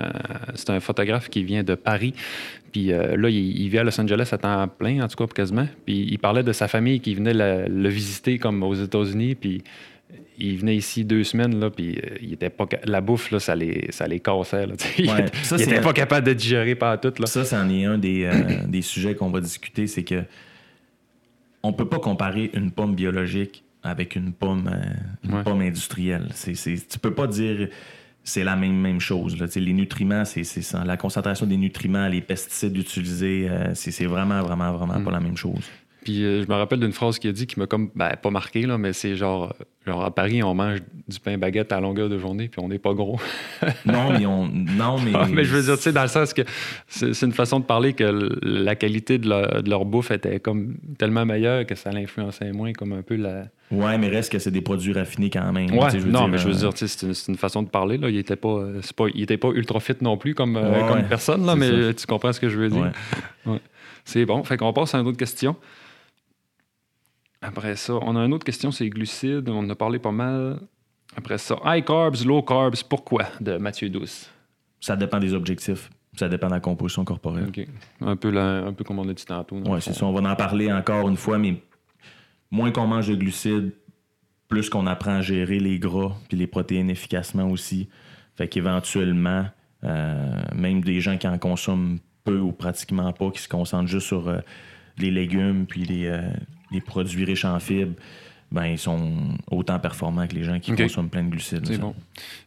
c'est 0.55 0.69
un 0.69 0.79
photographe 0.79 1.29
qui 1.29 1.43
vient 1.43 1.63
de 1.63 1.75
Paris, 1.75 2.13
puis 2.71 2.91
euh, 2.91 3.15
là, 3.15 3.29
il, 3.29 3.69
vit 3.69 3.77
à 3.77 3.83
Los 3.83 3.99
Angeles 3.99 4.29
à 4.31 4.37
temps 4.37 4.67
plein, 4.67 5.01
en 5.01 5.07
tout 5.07 5.15
cas, 5.15 5.33
quasiment. 5.33 5.67
Puis 5.85 6.07
il 6.09 6.19
parlait 6.19 6.43
de 6.43 6.51
sa 6.51 6.67
famille 6.67 6.99
qui 6.99 7.15
venait 7.15 7.33
le 7.33 7.89
visiter 7.89 8.39
comme 8.39 8.61
aux 8.63 8.75
États-Unis, 8.75 9.35
puis 9.35 9.63
il 10.37 10.57
venait 10.57 10.75
ici 10.75 11.05
deux 11.05 11.23
semaines, 11.23 11.59
là, 11.59 11.69
puis 11.69 11.97
euh, 11.97 12.17
il 12.21 12.33
était 12.33 12.49
pas 12.49 12.67
la 12.85 13.01
bouffe, 13.01 13.31
là, 13.31 13.39
ça, 13.39 13.55
les, 13.55 13.87
ça 13.91 14.07
les 14.07 14.19
cassait. 14.19 14.65
Là, 14.67 14.73
il 14.97 15.61
était, 15.61 15.81
pas 15.81 15.93
capable 15.93 16.27
de 16.27 16.33
digérer 16.33 16.75
par 16.75 16.99
tout. 16.99 17.13
Là. 17.19 17.25
Ça, 17.25 17.45
c'en 17.45 17.69
est 17.69 17.85
un 17.85 17.97
des, 17.97 18.25
euh, 18.25 18.33
des 18.67 18.81
sujets 18.81 19.15
qu'on 19.15 19.29
va 19.29 19.41
discuter, 19.41 19.87
c'est 19.87 20.03
que 20.03 20.23
on 21.61 21.71
peut 21.71 21.87
pas 21.87 21.99
comparer 21.99 22.49
une 22.53 22.71
pomme 22.71 22.93
biologique 22.93 23.63
avec 23.83 24.15
une 24.15 24.33
pomme, 24.33 24.69
euh, 24.73 25.27
une 25.29 25.43
pomme 25.43 25.61
industrielle. 25.61 26.27
C'est, 26.33 26.55
c'est, 26.55 26.75
tu 26.87 26.99
peux 26.99 27.13
pas 27.13 27.27
dire 27.27 27.69
c'est 28.25 28.43
la 28.43 28.55
même, 28.55 28.75
même 28.75 28.99
chose. 28.99 29.37
Là. 29.37 29.47
Les 29.55 29.73
nutriments, 29.73 30.25
c'est, 30.25 30.43
ça. 30.43 30.83
La 30.85 30.97
concentration 30.97 31.45
des 31.45 31.57
nutriments, 31.57 32.07
les 32.07 32.21
pesticides 32.21 32.77
utilisés, 32.77 33.49
c'est, 33.73 34.05
vraiment, 34.05 34.41
vraiment, 34.41 34.71
vraiment 34.71 34.99
mm. 34.99 35.03
pas 35.03 35.11
la 35.11 35.19
même 35.19 35.35
chose. 35.35 35.69
Puis 36.03 36.23
euh, 36.23 36.43
je 36.43 36.47
me 36.47 36.55
rappelle 36.55 36.79
d'une 36.79 36.91
phrase 36.91 37.17
qu'il 37.17 37.29
a 37.29 37.33
dit 37.33 37.47
qui 37.47 37.59
m'a 37.59 37.65
comme, 37.65 37.89
ben, 37.95 38.11
pas 38.21 38.29
marqué, 38.29 38.65
là, 38.65 38.77
mais 38.77 38.91
c'est 38.91 39.15
genre, 39.15 39.53
genre, 39.87 40.03
à 40.03 40.11
Paris, 40.13 40.43
on 40.43 40.53
mange 40.53 40.79
du 41.07 41.19
pain 41.19 41.37
baguette 41.37 41.71
à 41.71 41.79
longueur 41.79 42.09
de 42.09 42.17
journée, 42.17 42.49
puis 42.49 42.61
on 42.61 42.67
n'est 42.67 42.79
pas 42.79 42.93
gros. 42.93 43.19
non, 43.85 44.11
mais 44.11 44.25
on. 44.25 44.47
Non, 44.47 44.99
mais. 44.99 45.11
Ah, 45.13 45.27
mais 45.31 45.45
je 45.45 45.55
veux 45.55 45.61
dire, 45.61 45.77
tu 45.77 45.83
sais, 45.83 45.93
dans 45.93 46.01
le 46.01 46.09
sens 46.09 46.33
que 46.33 46.41
c'est 46.87 47.21
une 47.21 47.31
façon 47.31 47.59
de 47.59 47.65
parler 47.65 47.93
que 47.93 48.37
la 48.41 48.75
qualité 48.75 49.17
de 49.17 49.29
leur, 49.69 49.85
bouffe 49.85 50.11
était 50.11 50.39
comme 50.39 50.75
tellement 50.97 51.25
meilleure 51.25 51.65
que 51.65 51.75
ça 51.75 51.91
l'influençait 51.91 52.51
moins, 52.51 52.73
comme 52.73 52.91
un 52.91 53.01
peu 53.01 53.15
la. 53.15 53.45
Ouais, 53.71 53.97
mais 53.97 54.09
reste 54.09 54.31
que 54.31 54.39
c'est 54.39 54.51
des 54.51 54.61
produits 54.61 54.93
raffinés 54.93 55.29
quand 55.29 55.51
même. 55.53 55.71
Ouais, 55.71 55.87
non, 56.05 56.27
mais 56.27 56.37
je 56.37 56.47
veux 56.49 56.65
euh, 56.65 56.69
dire, 56.69 56.87
c'est 56.87 57.27
une, 57.27 57.37
façon 57.37 57.63
de 57.63 57.69
parler. 57.69 57.97
Là. 57.97 58.09
Il 58.09 58.15
n'était 58.17 58.35
pas, 58.35 58.59
pas, 58.95 59.05
il 59.13 59.21
était 59.21 59.37
pas 59.37 59.49
ultra 59.49 59.79
fit 59.79 59.95
non 60.01 60.17
plus 60.17 60.35
comme, 60.35 60.57
euh, 60.57 60.87
comme 60.87 61.03
personne, 61.03 61.45
là, 61.45 61.55
mais 61.55 61.93
tu 61.93 62.05
comprends 62.05 62.33
ce 62.33 62.41
que 62.41 62.49
je 62.49 62.57
veux 62.57 62.69
dire. 62.69 62.91
Ouais. 63.45 63.59
C'est 64.05 64.25
bon. 64.25 64.43
Fait 64.43 64.57
qu'on 64.57 64.73
passe 64.73 64.93
à 64.95 64.99
une 64.99 65.07
autre 65.07 65.17
question. 65.17 65.55
Après 67.43 67.75
ça, 67.75 67.93
on 68.01 68.15
a 68.15 68.19
une 68.21 68.33
autre 68.33 68.45
question, 68.45 68.71
c'est 68.71 68.89
glucides. 68.89 69.49
On 69.49 69.59
en 69.59 69.69
a 69.69 69.75
parlé 69.75 69.99
pas 69.99 70.11
mal. 70.11 70.59
Après 71.15 71.37
ça, 71.37 71.59
high 71.65 71.83
carbs, 71.83 72.25
low 72.25 72.41
carbs, 72.41 72.83
pourquoi 72.89 73.25
de 73.41 73.57
Mathieu 73.57 73.89
Douce? 73.89 74.29
Ça 74.79 74.95
dépend 74.95 75.19
des 75.19 75.33
objectifs. 75.33 75.89
Ça 76.15 76.29
dépend 76.29 76.47
de 76.47 76.53
la 76.53 76.59
composition 76.59 77.03
corporelle. 77.03 77.51
Un, 78.01 78.15
peu 78.15 78.35
un 78.37 78.71
peu 78.71 78.83
comme 78.83 78.99
on 78.99 79.09
a 79.09 79.13
dit 79.13 79.25
tantôt. 79.25 79.57
Oui, 79.65 79.81
c'est 79.81 79.93
ça. 79.93 80.05
On 80.05 80.13
va 80.13 80.31
en 80.31 80.35
parler 80.35 80.71
encore 80.71 81.09
une 81.09 81.17
fois, 81.17 81.37
mais 81.37 81.61
moins 82.51 82.71
qu'on 82.71 82.87
mange 82.87 83.07
de 83.07 83.15
glucides, 83.15 83.71
plus 84.47 84.69
qu'on 84.69 84.85
apprend 84.85 85.15
à 85.15 85.21
gérer 85.21 85.59
les 85.59 85.79
gras 85.79 86.15
puis 86.27 86.37
les 86.37 86.47
protéines 86.47 86.89
efficacement 86.89 87.49
aussi. 87.49 87.89
Fait 88.35 88.47
qu'éventuellement, 88.47 89.45
euh, 89.83 90.41
même 90.55 90.81
des 90.81 91.01
gens 91.01 91.17
qui 91.17 91.27
en 91.27 91.37
consomment 91.37 91.99
peu 92.23 92.39
ou 92.39 92.51
pratiquement 92.51 93.11
pas, 93.11 93.31
qui 93.31 93.41
se 93.41 93.49
concentrent 93.49 93.89
juste 93.89 94.07
sur 94.07 94.27
euh, 94.27 94.39
les 94.97 95.11
légumes 95.11 95.65
puis 95.65 95.83
les, 95.83 96.05
euh, 96.05 96.21
les 96.73 96.81
produits 96.81 97.23
riches 97.25 97.45
en 97.45 97.59
fibres, 97.59 97.95
ben, 98.53 98.65
ils 98.65 98.77
sont 98.77 99.11
autant 99.49 99.79
performants 99.79 100.27
que 100.27 100.35
les 100.35 100.43
gens 100.43 100.59
qui 100.59 100.75
consomment 100.75 101.09
plein 101.09 101.23
de 101.23 101.29
glucides. 101.29 101.65
C'est 101.65 101.79
bon. 101.79 101.95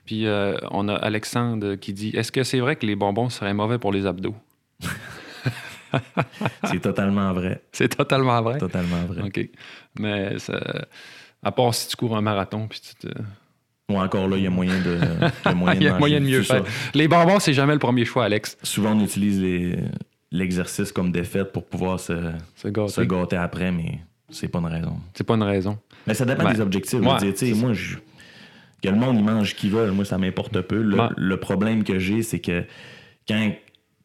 Puis 0.05 0.27
euh, 0.27 0.57
on 0.71 0.89
a 0.89 0.95
Alexandre 0.95 1.75
qui 1.75 1.93
dit 1.93 2.11
Est-ce 2.11 2.31
que 2.31 2.45
c'est 2.45 2.61
vrai 2.61 2.77
que 2.77 2.87
les 2.87 2.95
bonbons 2.95 3.29
seraient 3.29 3.55
mauvais 3.55 3.79
pour 3.79 3.93
les 3.93 4.07
abdos? 4.07 4.37
C'est 6.65 6.81
totalement 6.81 7.33
vrai. 7.33 7.63
C'est 7.73 7.89
totalement 7.89 8.41
vrai? 8.41 8.59
Totalement 8.59 9.05
vrai. 9.05 9.23
OK. 9.23 9.49
Mais 9.99 10.39
ça... 10.39 10.61
à 11.43 11.51
part 11.51 11.75
si 11.75 11.89
tu 11.89 11.97
cours 11.97 12.17
un 12.17 12.21
marathon, 12.21 12.69
puis 12.69 12.81
tu 12.81 12.95
te. 12.95 13.13
Ou 13.91 13.99
encore 13.99 14.29
là, 14.29 14.37
il 14.37 14.45
y 14.45 14.47
a 14.47 14.51
moyen 14.51 14.81
de, 14.81 14.99
il 15.75 15.83
y 15.83 15.89
a 15.89 15.99
moyen 15.99 16.21
de, 16.21 16.27
mieux 16.27 16.43
faire. 16.43 16.65
Les 16.95 17.09
bonbons, 17.09 17.41
c'est 17.41 17.53
jamais 17.53 17.73
le 17.73 17.79
premier 17.79 18.05
choix, 18.05 18.25
Alex. 18.25 18.59
Souvent, 18.63 18.93
on 18.93 19.01
utilise 19.01 19.43
l'exercice 20.33 20.93
comme 20.93 21.13
défaite 21.13 21.53
pour 21.53 21.65
pouvoir 21.67 21.99
se, 21.99 22.33
se 22.57 23.03
gâter 23.03 23.37
après, 23.37 23.71
mais 23.71 24.01
c'est 24.31 24.49
pas 24.49 24.59
une 24.59 24.67
raison. 24.67 24.99
C'est 25.15 25.25
pas 25.25 25.35
une 25.35 25.43
raison. 25.43 25.79
Mais 26.07 26.15
ça 26.15 26.25
dépend 26.25 26.51
des 26.51 26.61
objectifs. 26.61 27.01
moi, 27.01 27.19
je, 27.73 27.97
que 28.83 28.89
le 28.89 28.97
monde 28.97 29.17
il 29.19 29.25
mange 29.25 29.51
ce 29.51 29.55
qu'il 29.55 29.71
veut, 29.71 29.91
moi, 29.93 30.05
ça 30.05 30.19
m'importe 30.19 30.61
peu. 30.63 30.83
Le, 30.83 31.37
problème 31.37 31.85
que 31.85 31.99
j'ai, 31.99 32.23
c'est 32.23 32.41
que 32.41 32.65
quand 33.29 33.53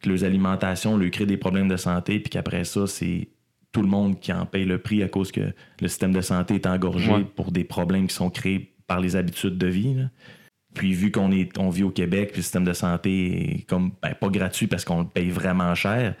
les 0.04 0.24
alimentations 0.24 0.96
lui 0.96 1.10
créent 1.10 1.26
des 1.26 1.36
problèmes 1.36 1.68
de 1.68 1.76
santé, 1.76 2.18
puis 2.18 2.30
qu'après 2.30 2.64
ça, 2.64 2.86
c'est 2.86 3.28
tout 3.72 3.82
le 3.82 3.88
monde 3.88 4.20
qui 4.20 4.32
en 4.32 4.44
paye 4.46 4.64
le 4.64 4.78
prix 4.78 5.02
à 5.02 5.08
cause 5.08 5.32
que 5.32 5.52
le 5.80 5.88
système 5.88 6.12
de 6.12 6.20
santé 6.20 6.54
est 6.56 6.66
engorgé 6.66 7.24
pour 7.36 7.52
des 7.52 7.64
problèmes 7.64 8.06
qui 8.06 8.14
sont 8.14 8.30
créés 8.30 8.74
par 8.86 9.00
les 9.00 9.16
habitudes 9.16 9.56
de 9.56 9.66
vie. 9.66 9.96
Puis 10.74 10.92
vu 10.92 11.10
qu'on 11.10 11.30
est 11.32 11.56
on 11.58 11.70
vit 11.70 11.82
au 11.82 11.90
Québec, 11.90 12.30
puis 12.32 12.38
le 12.38 12.42
système 12.42 12.64
de 12.64 12.72
santé 12.72 13.56
est 13.56 13.62
comme 13.62 13.92
ben, 14.02 14.14
pas 14.14 14.28
gratuit 14.28 14.66
parce 14.66 14.84
qu'on 14.84 15.00
le 15.00 15.06
paye 15.06 15.30
vraiment 15.30 15.74
cher, 15.74 16.14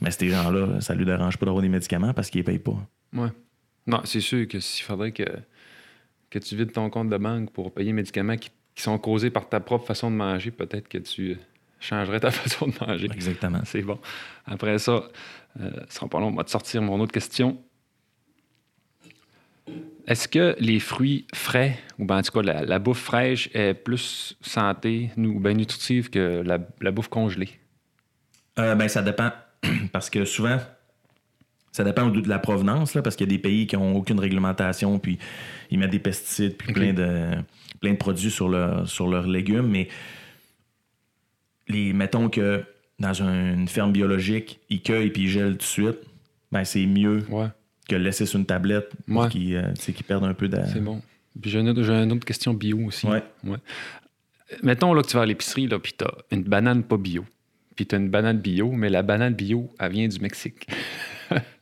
mais 0.00 0.10
ces 0.10 0.28
gens-là, 0.28 0.80
ça 0.80 0.94
lui 0.94 1.04
dérange 1.04 1.36
pas 1.36 1.46
d'avoir 1.46 1.62
des 1.62 1.68
médicaments 1.68 2.14
parce 2.14 2.30
qu'ils 2.30 2.40
ne 2.40 2.46
payent 2.46 2.58
pas. 2.58 2.76
Ouais. 3.12 3.28
Non, 3.86 4.00
c'est 4.04 4.20
sûr 4.20 4.46
que 4.46 4.60
s'il 4.60 4.84
faudrait 4.84 5.12
que, 5.12 5.24
que 6.30 6.38
tu 6.38 6.56
vides 6.56 6.72
ton 6.72 6.90
compte 6.90 7.08
de 7.08 7.16
banque 7.16 7.52
pour 7.52 7.72
payer 7.72 7.88
les 7.88 7.92
médicaments 7.92 8.36
qui, 8.36 8.50
sont 8.76 8.96
causés 8.96 9.28
par 9.28 9.46
ta 9.46 9.60
propre 9.60 9.86
façon 9.86 10.10
de 10.10 10.16
manger, 10.16 10.50
peut-être 10.50 10.88
que 10.88 10.96
tu 10.96 11.36
changerait 11.80 12.20
ta 12.20 12.30
façon 12.30 12.66
de 12.66 12.72
manger. 12.80 13.08
Exactement. 13.12 13.60
C'est 13.66 13.82
bon. 13.82 13.98
Après 14.46 14.78
ça, 14.78 15.02
euh, 15.60 15.70
sera 15.90 16.08
pas 16.08 16.18
long, 16.18 16.28
on 16.28 16.34
va 16.34 16.44
te 16.44 16.50
sortir 16.50 16.80
mon 16.80 16.98
autre 16.98 17.12
question. 17.12 17.62
Est-ce 20.06 20.28
que 20.28 20.56
les 20.58 20.80
fruits 20.80 21.26
frais, 21.34 21.78
ou 21.98 22.06
ben 22.06 22.18
en 22.18 22.22
tout 22.22 22.32
cas 22.32 22.40
la, 22.40 22.64
la 22.64 22.78
bouffe 22.78 23.02
fraîche, 23.02 23.50
est 23.52 23.74
plus 23.74 24.34
santé 24.40 25.10
ou 25.18 25.38
bien 25.40 25.52
nutritive 25.52 26.08
que 26.08 26.42
la, 26.42 26.58
la 26.80 26.90
bouffe 26.90 27.08
congelée? 27.08 27.60
Euh, 28.58 28.74
ben, 28.74 28.88
ça 28.88 29.02
dépend. 29.02 29.30
Parce 29.92 30.10
que 30.10 30.24
souvent, 30.24 30.58
ça 31.72 31.84
dépend 31.84 32.08
de 32.08 32.28
la 32.28 32.38
provenance, 32.38 32.94
là, 32.94 33.02
parce 33.02 33.14
qu'il 33.16 33.28
y 33.28 33.30
a 33.32 33.36
des 33.36 33.40
pays 33.42 33.66
qui 33.66 33.76
n'ont 33.76 33.94
aucune 33.94 34.18
réglementation, 34.18 34.98
puis 34.98 35.18
ils 35.70 35.78
mettent 35.78 35.90
des 35.90 35.98
pesticides, 36.00 36.56
puis 36.56 36.72
plein, 36.72 36.92
de, 36.92 37.28
plein 37.80 37.92
de 37.92 37.96
produits 37.96 38.30
sur, 38.30 38.48
leur, 38.48 38.88
sur 38.88 39.06
leurs 39.08 39.26
légumes. 39.28 39.68
Mais 39.68 39.88
les, 41.68 41.92
mettons 41.92 42.28
que 42.28 42.64
dans 42.98 43.22
un- 43.22 43.54
une 43.54 43.68
ferme 43.68 43.92
biologique, 43.92 44.58
ils 44.68 44.82
cueillent 44.82 45.10
puis 45.10 45.22
ils 45.22 45.28
gèlent 45.28 45.52
tout 45.52 45.58
de 45.58 45.62
suite, 45.62 45.98
ben, 46.52 46.64
c'est 46.64 46.84
mieux 46.86 47.24
Ouais, 47.30 47.46
que 47.88 47.94
le 47.94 48.02
laisser 48.02 48.26
sur 48.26 48.38
une 48.40 48.46
tablette 48.46 48.90
pour 49.06 49.22
Ouais. 49.22 49.28
qu'ils 49.28 49.54
euh, 49.56 49.72
qu'ils 49.74 50.04
perdent 50.04 50.24
un 50.24 50.34
peu 50.34 50.48
de. 50.48 50.58
c'est 50.72 50.80
bon. 50.82 51.00
Puis 51.40 51.50
j'ai 51.50 51.60
une, 51.60 51.68
une 51.68 52.12
autre 52.12 52.24
question 52.26 52.52
bio 52.54 52.78
aussi. 52.86 53.06
Ouais. 53.06 53.22
Mettons 54.64 54.92
là, 54.92 55.02
que 55.02 55.06
tu 55.08 55.16
vas 55.16 55.22
à 55.22 55.26
l'épicerie, 55.26 55.68
puis 55.68 55.94
tu 55.96 56.04
as 56.04 56.12
une 56.32 56.42
banane 56.42 56.82
pas 56.82 56.96
bio. 56.96 57.24
Puis 57.76 57.86
tu 57.86 57.94
as 57.94 57.98
une 57.98 58.10
banane 58.10 58.38
bio, 58.38 58.72
mais 58.72 58.88
la 58.90 59.02
banane 59.02 59.34
bio, 59.34 59.72
elle 59.78 59.92
vient 59.92 60.08
du 60.08 60.18
Mexique. 60.18 60.66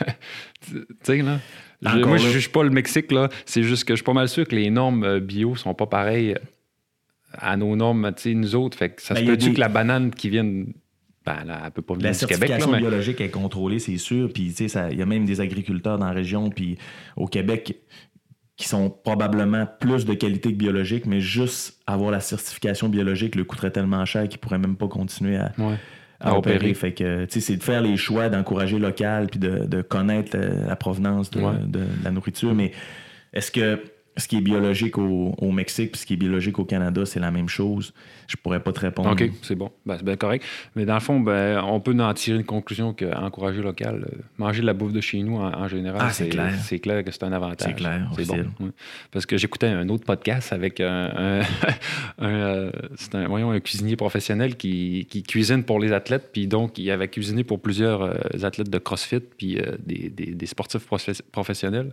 tu 0.60 0.86
sais, 1.02 1.22
là. 1.22 1.38
je- 1.82 2.04
moi, 2.04 2.16
je 2.16 2.26
là. 2.26 2.32
juge 2.32 2.50
pas 2.50 2.62
le 2.64 2.70
Mexique, 2.70 3.12
là. 3.12 3.28
C'est 3.46 3.62
juste 3.62 3.84
que 3.84 3.94
je 3.94 3.98
suis 3.98 4.04
pas 4.04 4.12
mal 4.12 4.28
sûr 4.28 4.46
que 4.46 4.54
les 4.54 4.70
normes 4.70 5.04
euh, 5.04 5.20
bio 5.20 5.56
sont 5.56 5.74
pas 5.74 5.86
pareilles 5.86 6.36
à 7.32 7.56
nos 7.56 7.76
normes, 7.76 8.10
tu 8.16 8.22
sais, 8.22 8.34
nous 8.34 8.54
autres. 8.56 8.76
Fait 8.78 8.90
que 8.90 9.02
ça 9.02 9.14
Ben, 9.14 9.20
se 9.20 9.24
il 9.24 9.28
y 9.28 9.30
a 9.30 9.34
peut-tu 9.34 9.48
des- 9.50 9.54
que 9.54 9.60
la 9.60 9.68
banane 9.68 10.10
qui 10.10 10.30
vient. 10.30 10.44
Ben, 11.26 11.44
là, 11.44 11.60
elle 11.66 11.70
peut 11.72 11.82
pas 11.82 11.92
venir 11.94 12.06
La 12.06 12.12
du 12.12 12.18
Québec, 12.20 12.36
certification 12.38 12.70
mais. 12.72 12.78
biologique 12.78 13.20
est 13.20 13.28
contrôlée, 13.30 13.78
c'est 13.80 13.98
sûr. 13.98 14.32
Puis, 14.32 14.52
tu 14.54 14.66
sais, 14.68 14.88
il 14.92 14.98
y 14.98 15.02
a 15.02 15.06
même 15.06 15.26
des 15.26 15.42
agriculteurs 15.42 15.98
dans 15.98 16.06
la 16.06 16.12
région, 16.12 16.48
puis 16.48 16.78
au 17.16 17.26
Québec, 17.26 17.76
qui 18.56 18.66
sont 18.66 18.88
probablement 18.90 19.66
plus 19.78 20.04
de 20.06 20.14
qualité 20.14 20.50
que 20.52 20.56
biologique, 20.56 21.04
mais 21.06 21.20
juste 21.20 21.80
avoir 21.86 22.10
la 22.10 22.20
certification 22.20 22.88
biologique 22.88 23.34
le 23.36 23.44
coûterait 23.44 23.70
tellement 23.70 24.04
cher 24.06 24.26
qu'ils 24.28 24.38
pourraient 24.40 24.58
même 24.58 24.76
pas 24.76 24.88
continuer 24.88 25.36
à, 25.36 25.52
Ouais. 25.58 25.74
À 26.20 26.30
À 26.30 26.34
opérer. 26.36 26.56
opérer. 26.56 26.74
Fait 26.74 26.92
que, 26.92 27.24
tu 27.26 27.34
sais, 27.34 27.40
c'est 27.40 27.56
de 27.56 27.62
faire 27.62 27.80
les 27.80 27.96
choix, 27.96 28.28
d'encourager 28.28 28.78
local, 28.78 29.28
puis 29.30 29.38
de, 29.38 29.66
de 29.66 29.82
connaître 29.82 30.32
euh, 30.36 30.66
la 30.66 30.76
provenance 30.76 31.30
de, 31.30 31.40
Ouais. 31.40 31.52
de- 31.64 31.78
de 31.78 31.84
la 32.04 32.10
nourriture. 32.10 32.54
Mais 32.54 32.72
est-ce 33.32 33.50
que 33.52 33.80
ce 34.18 34.28
qui 34.28 34.36
est 34.36 34.40
biologique 34.40 34.98
au, 34.98 35.34
au 35.38 35.52
Mexique 35.52 35.92
puis 35.92 36.00
ce 36.00 36.06
qui 36.06 36.14
est 36.14 36.16
biologique 36.18 36.58
au 36.58 36.64
Canada, 36.64 37.06
c'est 37.06 37.20
la 37.20 37.30
même 37.30 37.48
chose? 37.48 37.92
Je 38.26 38.36
pourrais 38.36 38.60
pas 38.62 38.72
te 38.72 38.80
répondre. 38.80 39.10
OK, 39.12 39.30
c'est 39.42 39.54
bon. 39.54 39.70
Ben, 39.86 39.96
c'est 39.96 40.04
bien 40.04 40.16
correct. 40.16 40.44
Mais 40.76 40.84
dans 40.84 40.94
le 40.94 41.00
fond, 41.00 41.18
ben, 41.20 41.62
on 41.64 41.80
peut 41.80 41.96
en 41.98 42.12
tirer 42.12 42.36
une 42.38 42.44
conclusion 42.44 42.92
qu'encourager 42.92 43.62
local, 43.62 44.06
euh, 44.12 44.18
manger 44.36 44.60
de 44.60 44.66
la 44.66 44.74
bouffe 44.74 44.92
de 44.92 45.00
chez 45.00 45.22
nous 45.22 45.36
en, 45.36 45.46
en 45.54 45.66
général, 45.68 46.02
Ah, 46.04 46.10
c'est 46.10 46.28
clair. 46.28 46.52
c'est 46.62 46.78
clair 46.78 47.02
que 47.04 47.10
c'est 47.10 47.22
un 47.24 47.32
avantage. 47.32 47.68
C'est 47.68 47.74
clair, 47.76 48.06
C'est 48.16 48.26
bon. 48.26 48.44
Parce 49.10 49.24
que 49.24 49.38
j'écoutais 49.38 49.68
un 49.68 49.88
autre 49.88 50.04
podcast 50.04 50.52
avec 50.52 50.80
un, 50.80 51.10
un- 51.16 51.40
un, 52.18 52.28
euh, 52.28 52.70
c'est 52.96 53.14
un, 53.14 53.26
voyons, 53.28 53.50
un 53.50 53.60
cuisinier 53.60 53.96
professionnel 53.96 54.56
qui, 54.56 55.06
qui 55.08 55.22
cuisine 55.22 55.64
pour 55.64 55.78
les 55.80 55.92
athlètes. 55.92 56.30
Puis 56.32 56.46
donc, 56.46 56.76
il 56.78 56.90
avait 56.90 57.08
cuisiné 57.08 57.44
pour 57.44 57.60
plusieurs 57.60 58.02
euh, 58.02 58.14
athlètes 58.42 58.68
de 58.70 58.78
CrossFit 58.78 59.20
puis 59.20 59.58
euh, 59.58 59.76
des, 59.84 60.10
des- 60.10 60.34
des 60.34 60.46
sportifs 60.46 60.86
professionnels. 61.32 61.92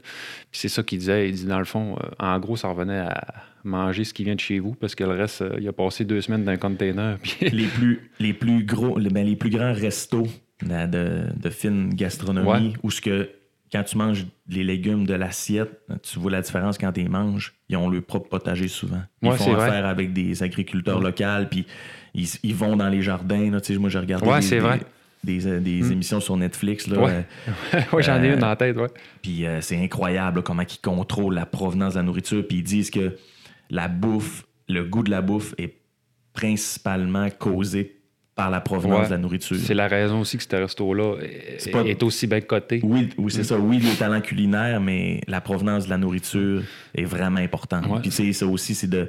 Puis 0.52 0.60
c'est 0.62 0.68
ça 0.70 0.84
qu'il 0.84 1.00
disait. 1.00 1.30
Il 1.30 1.36
dit, 1.36 1.46
dans 1.46 1.60
le 1.60 1.66
fond, 1.66 1.96
en 2.20 2.40
gros, 2.40 2.56
ça 2.56 2.68
revenait 2.70 3.00
à 3.00 3.24
manger 3.64 4.04
ce 4.04 4.14
qui 4.14 4.24
vient 4.24 4.36
de 4.36 4.40
chez 4.40 4.60
vous 4.60 4.74
parce 4.76 4.96
que 4.96 5.04
le 5.04 5.12
reste, 5.12 5.42
euh, 5.42 5.58
il 5.60 5.68
a 5.68 5.74
passé 5.74 6.06
deux 6.06 6.22
semaines 6.22 6.44
dans 6.44 6.52
un 6.52 6.58
container. 6.58 7.18
Puis 7.24 7.50
les 7.50 7.66
plus, 7.68 8.10
les 8.20 8.34
plus 8.34 8.64
gros, 8.64 8.98
les, 9.00 9.10
ben, 9.10 9.26
les 9.26 9.36
plus 9.36 9.50
grands 9.50 9.74
restos 9.74 10.28
de, 10.62 10.86
de, 10.88 11.24
de 11.36 11.50
fine 11.50 11.94
gastronomie, 11.94 12.48
Ouais. 12.70 12.74
où 12.84 12.92
ce 12.92 13.02
que 13.02 13.30
quand 13.72 13.84
tu 13.84 13.98
manges 13.98 14.26
les 14.48 14.64
légumes 14.64 15.06
de 15.06 15.16
l'assiette, 15.16 15.82
tu 16.04 16.20
vois 16.20 16.32
la 16.32 16.42
différence 16.42 16.78
quand 16.78 16.92
tu 16.94 17.02
les 17.02 17.10
manges. 17.10 17.54
Ils 17.68 17.76
ont 17.78 17.90
leur 17.90 18.04
propre 18.04 18.30
potager 18.30 18.68
souvent. 18.68 19.02
Ils 19.22 19.30
Ouais, 19.30 19.38
font 19.38 19.54
vrai. 19.54 19.66
affaire 19.66 19.86
avec 19.88 20.14
des 20.14 20.44
agriculteurs 20.44 21.02
locaux, 21.02 21.46
puis 21.50 21.66
ils, 22.14 22.28
ils 22.44 22.56
vont 22.56 22.78
dans 22.78 22.88
les 22.88 23.02
jardins. 23.02 23.50
Là, 23.52 23.60
Tu 23.60 23.74
sais, 23.74 23.80
moi, 23.80 23.90
j'ai 23.90 24.00
regardé 24.00 24.28
Ouais, 24.30 24.36
des, 24.40 24.42
c'est 24.46 24.56
des- 24.56 24.62
vrai. 24.62 24.80
Des, 25.26 25.46
euh, 25.48 25.60
des 25.60 25.82
Mm. 25.82 25.92
émissions 25.92 26.20
sur 26.22 26.38
Netflix. 26.38 26.88
Là, 26.88 27.00
Ouais. 27.00 27.26
euh, 27.74 27.82
ouais, 27.94 28.04
j'en 28.04 28.22
ai 28.24 28.30
Euh, 28.30 28.34
une 28.36 28.40
dans 28.40 28.48
la 28.48 28.56
tête, 28.56 28.78
ouais. 28.78 28.88
puis 29.22 29.46
euh, 29.46 29.60
c'est 29.62 29.78
incroyable 29.78 30.38
là, 30.38 30.42
comment 30.44 30.64
ils 30.64 30.82
contrôlent 30.82 31.34
la 31.36 31.46
provenance 31.46 31.94
de 31.96 32.00
la 32.00 32.04
nourriture. 32.04 32.46
Puis 32.48 32.58
ils 32.60 32.64
disent 32.64 32.90
que 32.92 33.18
la 33.70 33.88
bouffe, 33.88 34.46
le 34.70 34.84
goût 34.86 35.04
de 35.04 35.12
la 35.12 35.22
bouffe 35.22 35.54
est 35.58 35.76
principalement 36.34 37.30
causé 37.30 37.92
par 38.36 38.50
la 38.52 38.60
provenance 38.60 39.00
Ouais. 39.00 39.06
de 39.06 39.12
la 39.12 39.18
nourriture. 39.18 39.56
C'est 39.56 39.74
la 39.74 39.88
raison 39.88 40.20
aussi 40.20 40.36
que 40.38 40.44
ce 40.44 40.56
resto-là 40.56 41.16
est, 41.22 41.56
C'est 41.58 41.72
pas- 41.72 41.84
est 41.86 42.04
aussi 42.04 42.28
bien 42.28 42.42
coté. 42.42 42.82
Oui, 42.84 43.10
oui 43.18 43.32
c'est 43.32 43.46
ça. 43.46 43.58
Oui, 43.58 43.80
les 43.80 43.96
talents 43.96 44.20
culinaires, 44.20 44.82
mais 44.82 45.22
la 45.28 45.40
provenance 45.40 45.86
de 45.86 45.90
la 45.90 45.98
nourriture 45.98 46.62
est 46.94 47.06
vraiment 47.06 47.40
importante. 47.40 47.88
Ouais. 47.88 48.02
Puis 48.02 48.12
sais, 48.12 48.34
ça 48.34 48.46
aussi, 48.46 48.76
c'est 48.76 48.90
de. 48.90 49.08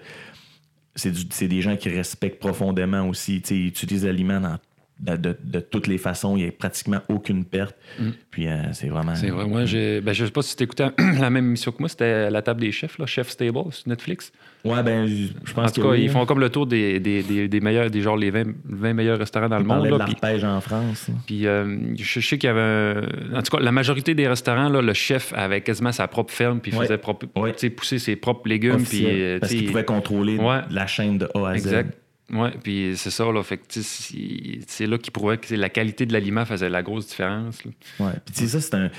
C'est, 0.94 1.12
c'est 1.30 1.48
des 1.48 1.60
gens 1.60 1.76
qui 1.76 1.88
respectent 1.90 2.38
profondément 2.38 3.06
aussi. 3.08 3.42
Ils 3.50 3.66
utilisent 3.66 4.04
l'aliment 4.06 4.40
dans- 4.40 4.58
de, 4.98 5.14
de- 5.16 5.36
de 5.44 5.60
toutes 5.60 5.86
les 5.88 5.98
façons. 5.98 6.36
Il 6.36 6.42
n'y 6.44 6.48
a 6.48 6.52
pratiquement 6.52 7.00
aucune 7.08 7.44
perte. 7.44 7.76
Mm. 7.98 8.08
Puis 8.30 8.46
euh, 8.48 8.72
c'est 8.72 8.88
vraiment. 8.88 9.14
C'est 9.14 9.28
vrai. 9.30 9.46
Moi, 9.46 9.64
j'ai, 9.66 10.00
ben, 10.00 10.12
je 10.12 10.24
sais 10.24 10.30
pas 10.30 10.42
si 10.42 10.56
tu 10.56 10.64
écoutais 10.64 10.86
la 11.20 11.28
même 11.30 11.46
émission 11.46 11.70
que 11.72 11.76
moi, 11.80 11.88
c'était 11.88 12.30
La 12.30 12.40
table 12.42 12.60
des 12.60 12.72
chefs, 12.72 12.98
là, 12.98 13.06
Chef 13.06 13.28
Stable 13.28 13.58
sur 13.70 13.88
Netflix. 13.88 14.32
Ouais, 14.64 14.82
ben, 14.82 15.06
je 15.06 15.52
pense 15.52 15.70
En 15.70 15.72
tout 15.72 15.82
cas, 15.82 15.88
oui, 15.90 16.00
ils 16.02 16.06
là. 16.06 16.12
font 16.12 16.26
comme 16.26 16.40
le 16.40 16.50
tour 16.50 16.66
des, 16.66 16.98
des, 16.98 17.22
des, 17.22 17.46
des 17.46 17.60
meilleurs, 17.60 17.88
des 17.90 18.00
genre 18.00 18.16
les 18.16 18.30
20, 18.30 18.44
20 18.64 18.94
meilleurs 18.94 19.18
restaurants 19.18 19.48
dans 19.48 19.58
le 19.58 19.64
monde. 19.64 19.76
parlaient 19.76 19.90
de 19.92 19.96
Là, 19.96 20.04
puis, 20.06 20.14
l'arpège 20.20 20.42
en 20.44 20.60
France. 20.60 21.08
là. 21.08 21.14
puis, 21.26 21.46
euh, 21.46 21.76
je, 21.96 22.20
sais 22.20 22.38
qu'il 22.38 22.48
y 22.48 22.50
avait. 22.50 22.60
un- 22.60 23.36
En 23.38 23.42
tout 23.42 23.56
cas, 23.56 23.62
la 23.62 23.70
majorité 23.72 24.14
des 24.14 24.26
restaurants, 24.26 24.68
là, 24.68 24.82
le 24.82 24.92
chef 24.94 25.32
avait 25.36 25.60
quasiment 25.60 25.92
sa 25.92 26.08
propre 26.08 26.32
ferme, 26.32 26.60
puis 26.60 26.72
il 26.72 26.78
Ouais. 26.78 26.84
faisait 26.86 26.98
propre- 26.98 27.26
Ouais. 27.36 27.52
pousser 27.70 27.98
ses 27.98 28.16
propres 28.16 28.48
légumes. 28.48 28.76
Puis, 28.76 28.82
Officiel, 28.82 29.14
euh, 29.20 29.38
parce 29.38 29.52
qu'ils 29.52 29.66
pouvaient 29.66 29.84
contrôler 29.84 30.36
Ouais. 30.38 30.62
la 30.70 30.86
chaîne 30.88 31.18
de 31.18 31.28
A 31.34 31.48
à 31.50 31.52
Z. 31.58 31.66
Exact. 31.66 31.98
Oui, 32.30 32.48
puis 32.62 32.94
c'est 32.96 33.10
ça, 33.10 33.30
là. 33.30 33.42
Fait 33.44 33.60
c'est- 33.68 34.86
là 34.86 34.98
qu'il 34.98 35.12
prouvait 35.12 35.38
que 35.38 35.54
la 35.54 35.68
qualité 35.68 36.06
de 36.06 36.12
l'aliment 36.12 36.44
faisait 36.44 36.68
la 36.68 36.82
grosse 36.82 37.06
différence. 37.08 37.62
Ouais. 37.64 38.12
Puis 38.24 38.34
tu 38.34 38.40
sais, 38.40 38.48
ça, 38.48 38.60
c'est 38.60 38.74
un. 38.74 38.90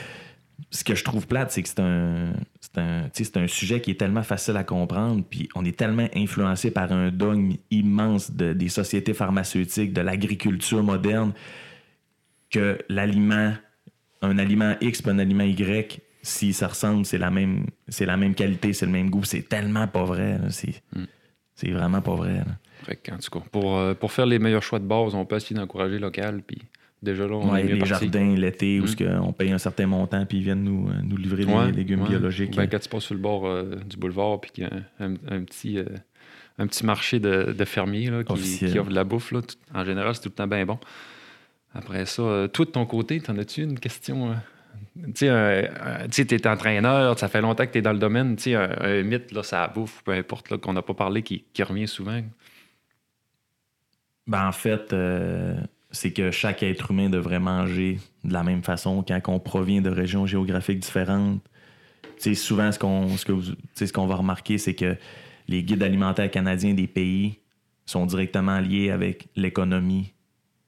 Ce 0.72 0.84
que 0.84 0.96
je 0.96 1.04
trouve 1.04 1.28
plate, 1.28 1.52
c'est 1.52 1.62
que 1.62 1.70
c'est 1.70 1.80
un. 1.82 2.34
C'est 2.62 2.78
un, 3.38 3.44
un 3.44 3.48
sujet 3.48 3.82
qui 3.82 3.92
est 3.92 3.96
tellement 4.00 4.24
facile 4.24 4.56
à 4.58 4.64
comprendre, 4.64 5.24
puis 5.30 5.50
on 5.56 5.64
est 5.66 5.76
tellement 5.78 6.08
influencé 6.16 6.72
par 6.72 6.92
un 6.92 7.10
dogme 7.12 7.54
immense 7.72 8.32
de- 8.32 8.54
des 8.54 8.70
sociétés 8.70 9.14
pharmaceutiques, 9.14 9.94
de 9.94 10.02
l'agriculture 10.02 10.84
moderne, 10.84 11.34
que 12.50 12.78
l'aliment, 12.90 13.54
un 14.22 14.38
aliment 14.38 14.76
X 14.82 15.02
puis 15.02 15.12
un 15.12 15.20
aliment 15.20 15.44
Y, 15.44 16.00
si 16.24 16.54
ça 16.54 16.68
ressemble, 16.68 17.06
c'est 17.06 17.18
la 17.18 17.30
même, 17.30 17.66
c'est 17.88 18.06
la 18.06 18.18
même 18.18 18.36
qualité, 18.36 18.74
c'est 18.74 18.86
le 18.86 18.92
même 18.92 19.10
goût. 19.10 19.24
C'est 19.24 19.48
tellement 19.48 19.88
pas 19.88 20.04
vrai. 20.06 20.38
là. 20.40 20.50
C'est, 20.50 20.82
Mm. 20.96 21.04
c'est 21.56 21.72
vraiment 21.72 22.02
pas 22.02 22.16
vrai. 22.16 22.36
là. 22.38 22.46
Fait 22.86 22.96
que, 22.96 23.12
en 23.12 23.18
tout 23.18 23.30
cas, 23.40 23.46
pour, 23.52 23.78
euh, 23.78 23.94
pour 23.94 24.12
faire 24.12 24.26
les 24.26 24.40
meilleurs 24.40 24.64
choix 24.64 24.80
de 24.80 24.86
base, 24.86 25.14
on 25.16 25.26
peut 25.26 25.36
essayer 25.36 25.56
d'encourager 25.60 26.00
local, 26.00 26.42
puis 26.46 26.60
déjà 27.04 27.28
là, 27.28 27.36
on 27.36 27.52
Ouais, 27.52 27.62
est 27.62 27.64
mieux 27.66 27.74
les 27.74 27.80
parti. 27.80 28.06
jardins 28.06 28.36
l'été 28.36 28.80
où 28.80 28.86
Mm. 28.86 28.96
que 28.96 29.20
on 29.20 29.34
paye 29.34 29.52
un 29.52 29.58
certain 29.58 29.88
montant 29.88 30.26
puis 30.26 30.38
ils 30.40 30.44
viennent 30.44 30.64
nous, 30.64 30.88
euh, 30.90 30.94
nous 31.04 31.18
livrer 31.18 31.46
Ouais, 31.46 31.68
des 31.68 31.78
légumes 31.78 32.02
ouais. 32.04 32.10
biologiques. 32.10 32.56
Ben, 32.56 32.68
quand 32.68 32.80
tu 32.80 32.90
passes 32.90 33.04
sur 33.04 33.14
le 33.16 33.20
bord 33.22 33.46
euh, 33.46 33.76
du 33.86 33.98
boulevard, 33.98 34.40
puis 34.42 34.52
qu'il 34.52 34.64
y 34.64 34.68
a 34.68 34.72
un, 35.00 35.44
petit, 35.44 35.78
euh, 35.80 35.86
un 36.60 36.68
petit 36.68 36.86
marché 36.86 37.20
de, 37.20 37.54
de 37.58 37.66
fermiers 37.66 38.10
là, 38.10 38.24
qui, 38.24 38.78
offre 38.80 38.90
de 38.90 38.96
la 38.96 39.04
bouffe, 39.04 39.32
là, 39.32 39.42
tout- 39.42 39.56
en 39.74 39.84
général, 39.84 40.16
c'est 40.16 40.22
tout 40.22 40.30
le 40.30 40.36
temps 40.36 40.48
bien 40.48 40.66
bon. 40.66 40.80
Après 41.74 42.06
ça, 42.06 42.22
euh, 42.24 42.48
toi, 42.48 42.66
de 42.66 42.72
ton 42.72 42.86
côté, 42.86 43.20
t'en 43.20 43.38
as-tu 43.38 43.62
une 43.64 43.80
question? 43.80 44.34
Tu 45.16 45.28
sais, 45.28 46.26
t'es 46.26 46.48
entraîneur, 46.48 47.18
ça 47.20 47.28
fait 47.28 47.42
longtemps 47.42 47.66
que 47.66 47.72
tu 47.72 47.78
es 47.80 47.82
dans 47.82 47.94
le 47.94 48.00
domaine. 48.00 48.36
Tu 48.36 48.44
sais, 48.44 48.56
un, 48.56 48.70
un 48.80 49.04
mythe, 49.04 49.32
là, 49.32 49.44
ça 49.44 49.68
bouffe, 49.74 50.02
peu 50.04 50.12
importe, 50.14 50.58
qu'on 50.58 50.74
n'a 50.74 50.82
pas 50.82 50.94
parlé, 50.96 51.22
qui, 51.22 51.44
qui 51.54 51.62
revient 51.64 51.88
souvent. 51.88 52.20
Ben, 54.28 54.48
en 54.48 54.52
fait, 54.52 54.92
euh, 54.94 55.56
c'est 55.92 56.12
que 56.12 56.32
chaque 56.32 56.64
être 56.64 56.92
humain 56.92 57.10
devrait 57.10 57.40
manger 57.40 58.00
de 58.24 58.34
la 58.34 58.44
même 58.44 58.62
façon 58.64 59.04
quand 59.08 59.20
on 59.28 59.40
provient 59.40 59.82
de 59.82 59.90
régions 59.90 60.26
géographiques 60.26 60.80
différentes. 60.80 61.42
Tu 62.18 62.24
sais, 62.24 62.34
souvent, 62.36 62.72
ce 62.72 62.80
qu'on 62.80 63.16
ce 63.18 63.26
que 63.26 63.32
vous- 63.32 63.54
ce 63.76 63.92
qu'on 63.94 64.08
va 64.08 64.16
remarquer, 64.16 64.58
c'est 64.58 64.74
que 64.76 64.98
les 65.48 65.64
guides 65.64 65.84
alimentaires 65.84 66.30
canadiens 66.30 66.74
des 66.74 66.88
pays 66.88 67.40
sont 67.86 68.06
directement 68.06 68.60
liés 68.60 68.90
avec 68.92 69.28
l'économie, 69.38 70.14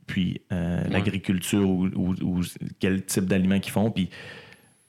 puis 0.08 0.42
euh, 0.54 0.84
Ouais. 0.84 0.90
l'agriculture 0.90 1.68
ou, 1.70 1.88
ou- 1.88 2.16
ou 2.22 2.42
quel 2.80 3.04
type 3.06 3.26
d'aliments 3.26 3.60
qu'ils 3.60 3.74
font. 3.74 3.92
Puis 3.92 4.10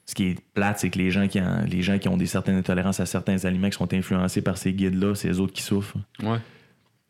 ce 0.05 0.15
qui 0.15 0.23
est 0.27 0.39
plate, 0.53 0.79
c'est 0.79 0.89
que 0.89 0.97
les 0.97 1.11
gens, 1.11 1.27
qui 1.27 1.41
en- 1.41 1.65
les 1.65 1.81
gens 1.81 1.99
qui 1.99 2.07
ont 2.07 2.15
des 2.17 2.25
certaines 2.25 2.55
intolérances 2.55 2.99
à 3.01 3.05
certains 3.05 3.43
aliments 3.43 3.69
qui 3.69 3.77
sont 3.77 3.93
influencés 3.93 4.41
par 4.41 4.57
ces 4.57 4.71
guides-là, 4.71 5.13
c'est 5.15 5.27
les 5.27 5.39
autres 5.41 5.53
qui 5.53 5.61
souffrent. 5.61 5.97
Ouais. 6.23 6.37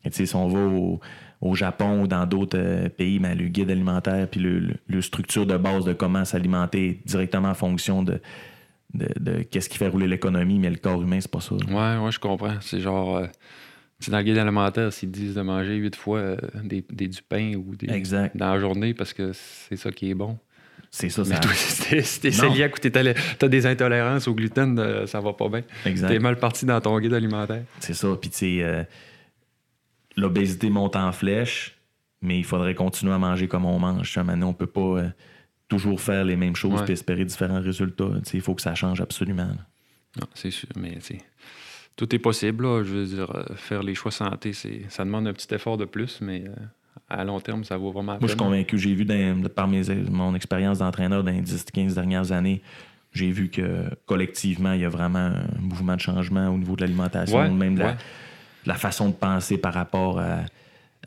Et 0.04 0.10
si 0.26 0.34
on 0.36 0.48
va 0.48 0.58
au, 0.60 1.00
au 1.40 1.54
Japon 1.54 2.02
ou 2.02 2.06
dans 2.06 2.26
d'autres 2.26 2.58
euh, 2.58 2.88
pays, 2.88 3.18
ben, 3.18 3.36
le 3.38 3.46
guide 3.48 3.70
alimentaire 3.70 4.26
puis 4.28 4.40
le, 4.40 4.58
le- 4.58 4.74
le 4.86 5.02
structure 5.02 5.46
de 5.46 5.56
base 5.56 5.84
de 5.84 5.92
comment 5.92 6.24
s'alimenter 6.24 6.88
est 6.88 7.06
directement 7.08 7.50
en 7.50 7.54
fonction 7.54 8.02
de, 8.02 8.20
de, 8.94 9.08
de 9.20 9.42
qu'est-ce 9.42 9.68
qui 9.68 9.78
fait 9.78 9.88
rouler 9.88 10.08
l'économie, 10.08 10.58
mais 10.58 10.70
le 10.70 10.76
corps 10.76 11.00
humain, 11.02 11.20
c'est 11.20 11.30
pas 11.30 11.40
ça. 11.40 11.54
Ouais, 11.54 12.04
ouais, 12.04 12.10
je 12.12 12.18
comprends. 12.18 12.56
C'est 12.60 12.80
genre. 12.80 13.16
euh, 13.18 13.26
C'est 14.00 14.10
dans 14.10 14.18
le 14.18 14.24
guide 14.24 14.38
alimentaire, 14.38 14.92
s'ils 14.92 15.10
disent 15.12 15.34
de 15.34 15.42
manger 15.42 15.76
huit 15.76 15.94
fois 15.94 16.18
euh, 16.18 16.36
des, 16.64 16.84
des- 16.90 17.08
du 17.08 17.22
pain 17.22 17.54
ou 17.54 17.76
des, 17.76 17.88
Exact. 17.92 18.36
dans 18.36 18.52
la 18.52 18.58
journée 18.60 18.92
parce 18.94 19.12
que 19.12 19.30
c'est 19.32 19.76
ça 19.76 19.90
qui 19.92 20.10
est 20.10 20.14
bon. 20.14 20.38
C'est 20.90 21.08
ça, 21.08 21.22
Mais 21.26 21.36
ça. 21.36 21.40
toi, 21.40 21.52
si 21.54 22.20
t'es 22.20 22.30
cœliaque 22.32 22.74
ou 22.76 22.88
t'as 23.38 23.48
des 23.48 23.66
intolérances 23.66 24.26
au 24.28 24.34
gluten, 24.34 25.06
ça 25.06 25.20
va 25.20 25.32
pas 25.32 25.48
bien. 25.48 25.62
Exact. 25.86 26.08
T'es 26.08 26.18
mal 26.18 26.36
parti 26.36 26.66
dans 26.66 26.80
ton 26.80 26.98
guide 27.00 27.14
alimentaire. 27.14 27.62
C'est 27.80 27.94
ça. 27.94 28.08
Puis, 28.20 28.28
tu 28.30 28.36
sais, 28.38 28.86
l'obésité 30.16 30.70
monte 30.70 30.96
en 30.96 31.12
flèche, 31.12 31.76
mais 32.20 32.38
il 32.38 32.44
faudrait 32.44 32.74
continuer 32.74 33.12
à 33.12 33.18
manger 33.18 33.48
comme 33.48 33.64
on 33.64 33.78
mange. 33.78 34.16
Maintenant, 34.18 34.48
on 34.50 34.54
peut 34.54 34.66
pas 34.66 34.80
euh, 34.80 35.08
toujours 35.68 36.00
faire 36.00 36.24
les 36.24 36.36
mêmes 36.36 36.56
choses 36.56 36.80
Ouais. 36.82 36.88
et 36.88 36.92
espérer 36.92 37.24
différents 37.24 37.60
résultats. 37.60 38.08
Il 38.32 38.40
faut 38.40 38.54
que 38.54 38.62
ça 38.62 38.74
change 38.74 39.00
absolument. 39.00 39.46
là. 39.48 39.56
Non, 40.20 40.26
c'est 40.34 40.50
sûr, 40.50 40.68
mais 40.76 40.98
tout 41.96 42.14
est 42.14 42.18
possible. 42.18 42.64
Là. 42.64 42.82
Je 42.84 42.92
veux 42.92 43.06
dire, 43.06 43.30
euh, 43.34 43.44
faire 43.56 43.82
les 43.82 43.94
choix 43.94 44.10
santé, 44.10 44.52
c'est, 44.52 44.82
ça 44.88 45.04
demande 45.04 45.26
un 45.26 45.32
petit 45.32 45.52
effort 45.54 45.76
de 45.78 45.84
plus, 45.86 46.20
mais 46.20 46.44
euh, 46.46 46.52
à 47.08 47.24
long 47.24 47.40
terme, 47.40 47.64
ça 47.64 47.76
vaut 47.78 47.90
vraiment 47.92 48.12
la 48.12 48.18
Moi, 48.18 48.26
je 48.28 48.32
suis 48.32 48.36
peine. 48.36 48.46
convaincu. 48.46 48.78
J'ai 48.78 48.94
vu 48.94 49.04
dans- 49.04 49.48
par 49.48 49.66
mes, 49.68 49.82
mon 50.10 50.34
expérience 50.34 50.78
d'entraîneur 50.80 51.24
dans 51.24 51.30
les 51.32 51.40
10-15 51.40 51.94
dernières 51.94 52.30
années, 52.32 52.60
j'ai 53.14 53.30
vu 53.30 53.48
que 53.50 53.88
collectivement, 54.06 54.72
il 54.72 54.80
y 54.82 54.84
a 54.84 54.88
vraiment 54.88 55.18
un 55.34 55.60
mouvement 55.60 55.96
de 55.96 56.00
changement 56.00 56.48
au 56.48 56.56
niveau 56.58 56.76
de 56.76 56.82
l'alimentation, 56.82 57.38
Ouais, 57.38 57.50
même 57.50 57.74
de 57.76 57.82
ouais. 57.82 57.96
La 58.66 58.74
façon 58.74 59.08
de 59.08 59.14
penser 59.14 59.58
par 59.58 59.74
rapport 59.74 60.18
à, 60.20 60.40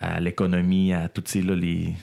à 0.02 0.20
l'économie, 0.20 0.94
à 0.94 1.08
toutes 1.10 1.28
ces 1.28 1.42
là, 1.42 1.56
les... 1.56 1.94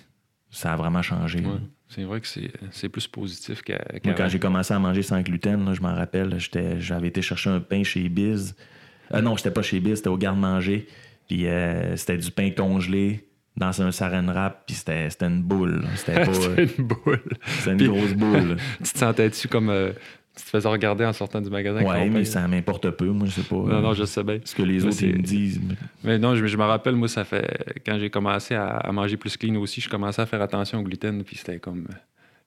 ça 0.51 0.73
a 0.73 0.77
vraiment 0.77 1.03
changé. 1.03 1.41
Ouais, 1.41 1.61
c'est 1.89 2.05
vrai 2.05 2.21
que 2.21 2.27
c'est, 2.71 2.89
plus 2.89 3.07
positif 3.07 3.63
qu'à, 3.63 3.79
quand 4.03 4.29
j'ai 4.29 4.39
commencé 4.39 4.73
à 4.73 4.79
manger 4.79 5.03
sans 5.03 5.21
gluten, 5.21 5.65
là, 5.65 5.75
je 5.75 5.81
m'en 5.83 5.95
rappelle, 5.95 6.37
j'avais 6.79 7.09
été 7.09 7.21
chercher 7.23 7.51
un 7.51 7.61
pain 7.61 7.83
chez 7.85 8.09
Biz. 8.09 8.55
Euh, 9.13 9.21
non, 9.21 9.37
j'étais 9.37 9.51
pas 9.51 9.63
chez 9.63 9.79
Biz, 9.81 9.97
c'était 9.97 10.09
au 10.09 10.17
garde-manger. 10.17 10.87
Puis 11.29 11.47
euh, 11.47 11.95
c'était 11.97 12.17
du 12.17 12.31
pain 12.31 12.51
congelé 12.51 13.29
dans 13.57 13.83
un 13.83 13.93
saran 13.93 14.25
wrap, 14.29 14.65
puis 14.67 14.75
c'était 14.75 15.11
c'était 15.11 15.27
une 15.27 15.43
boule. 15.43 15.85
C'était 15.97 16.15
pas. 16.25 16.33
C'était 16.33 16.65
une 16.79 16.85
boule. 16.87 17.23
c'était 17.47 17.71
une 17.73 17.77
Puis- 17.77 17.87
grosse 17.89 18.15
boule. 18.15 18.57
Tu 18.83 18.93
te 18.93 18.99
sentais-tu 18.99 19.49
comme. 19.49 19.69
euh, 19.69 19.93
tu 20.37 20.45
te 20.45 20.49
faisais 20.51 20.69
regarder 20.69 21.05
en 21.05 21.13
sortant 21.13 21.41
du 21.41 21.51
magasin? 21.51 21.83
ton 21.83 22.09
mais 22.11 22.25
ça 22.25 22.47
m'importe 22.49 22.91
peu. 22.91 23.07
Moi, 23.07 23.27
je 23.27 23.33
sais 23.41 23.49
pas. 23.49 23.57
Non, 23.57 23.69
euh, 23.71 23.81
non, 23.81 23.93
je 23.95 24.05
sais 24.05 24.23
bien. 24.25 24.39
Ce 24.45 24.55
que 24.55 24.63
les 24.63 24.79
Mais 24.79 24.85
autres 24.87 25.03
ils 25.03 25.17
me 25.17 25.23
disent. 25.23 25.61
mais- 26.05 26.19
non, 26.19 26.35
je, 26.35 26.47
je 26.47 26.57
me 26.57 26.65
rappelle, 26.65 26.95
moi, 26.97 27.09
ça 27.09 27.25
fait. 27.25 27.81
Quand 27.85 27.99
j'ai 27.99 28.09
commencé 28.11 28.55
à, 28.55 28.67
à 28.69 28.93
manger 28.93 29.17
plus 29.17 29.37
clean 29.37 29.57
aussi, 29.57 29.81
je 29.81 29.89
commençais 29.89 30.23
à 30.23 30.27
faire 30.27 30.41
attention 30.43 30.79
au 30.81 30.83
gluten, 30.83 31.23
puis 31.23 31.37
c'était 31.37 31.59
comme. 31.59 31.87
euh, 31.91 31.95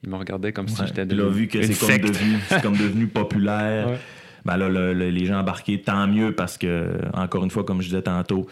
Ils 0.03 0.09
me 0.09 0.15
regardaient 0.15 0.51
comme 0.53 0.67
si 0.67 0.81
j'étais 0.85 1.05
Puis 1.05 1.15
là, 1.17 1.27
vu 1.29 1.47
que 1.47 1.61
c'est 1.61 1.79
comme, 1.79 1.97
devenu, 2.11 2.37
c'est 2.49 2.61
comme 2.61 2.77
devenu 2.77 3.07
populaire, 3.07 3.87
Ouais. 3.89 3.97
ben 4.45 4.57
là, 4.57 4.67
le- 4.69 4.93
le- 4.93 5.09
les 5.09 5.25
gens 5.25 5.39
embarqués, 5.39 5.81
tant 5.81 6.07
mieux 6.07 6.31
parce 6.33 6.57
que, 6.57 6.89
encore 7.13 7.43
une 7.43 7.51
fois, 7.51 7.63
comme 7.63 7.81
je 7.81 7.87
disais 7.89 8.01
tantôt, 8.03 8.47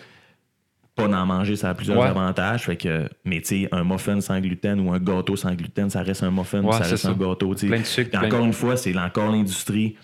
pas 0.96 1.08
d'en 1.08 1.26
manger, 1.26 1.56
ça 1.56 1.70
a 1.70 1.74
plusieurs 1.74 1.98
Ouais. 2.00 2.08
avantages. 2.08 2.64
Fait 2.66 2.78
que, 2.78 3.10
mais 3.26 3.42
tu 3.42 3.64
sais, 3.64 3.70
un 3.72 3.84
muffin 3.84 4.22
sans 4.22 4.40
gluten 4.40 4.80
ou 4.80 4.94
un 4.94 5.00
gâteau 5.00 5.36
sans 5.36 5.54
gluten, 5.56 5.90
ça 5.90 6.02
reste 6.04 6.24
un 6.24 6.32
muffin, 6.32 6.62
Ouais, 6.64 6.72
ça 6.74 6.80
reste 6.84 6.98
ça. 6.98 7.10
un 7.10 7.14
gâteau. 7.14 7.54
tu 7.56 7.62
sais. 7.62 7.68
Plein 7.68 7.80
de 7.80 7.84
sucre, 7.86 8.10
Puis 8.12 8.20
plein 8.20 8.28
encore 8.28 8.42
de- 8.42 8.46
une 8.48 8.54
fois, 8.54 8.78
c'est 8.78 8.96
encore 8.98 9.32
l'industrie 9.32 9.96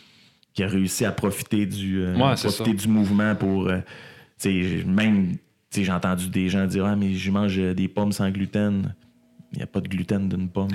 qui 0.53 0.63
a 0.63 0.67
réussi 0.67 1.05
à 1.05 1.11
profiter 1.11 1.65
du, 1.67 2.01
euh, 2.01 2.15
Ouais, 2.15 2.35
profiter 2.35 2.73
du 2.73 2.87
mouvement 2.87 3.35
pour. 3.35 3.67
euh, 3.67 3.77
tu 4.41 4.79
sais, 4.79 4.83
même, 4.85 5.35
j'ai 5.75 5.91
entendu 5.91 6.27
des 6.29 6.49
gens 6.49 6.65
dire 6.65 6.85
Ah, 6.85 6.95
mais 6.95 7.13
je 7.13 7.29
mange 7.31 7.57
euh, 7.59 7.73
des 7.75 7.87
pommes 7.87 8.11
sans 8.11 8.29
gluten. 8.31 8.95
Il 9.51 9.57
n'y 9.57 9.63
a 9.63 9.67
pas 9.67 9.81
de 9.81 9.87
gluten 9.87 10.29
d'une 10.29 10.47
pomme. 10.47 10.69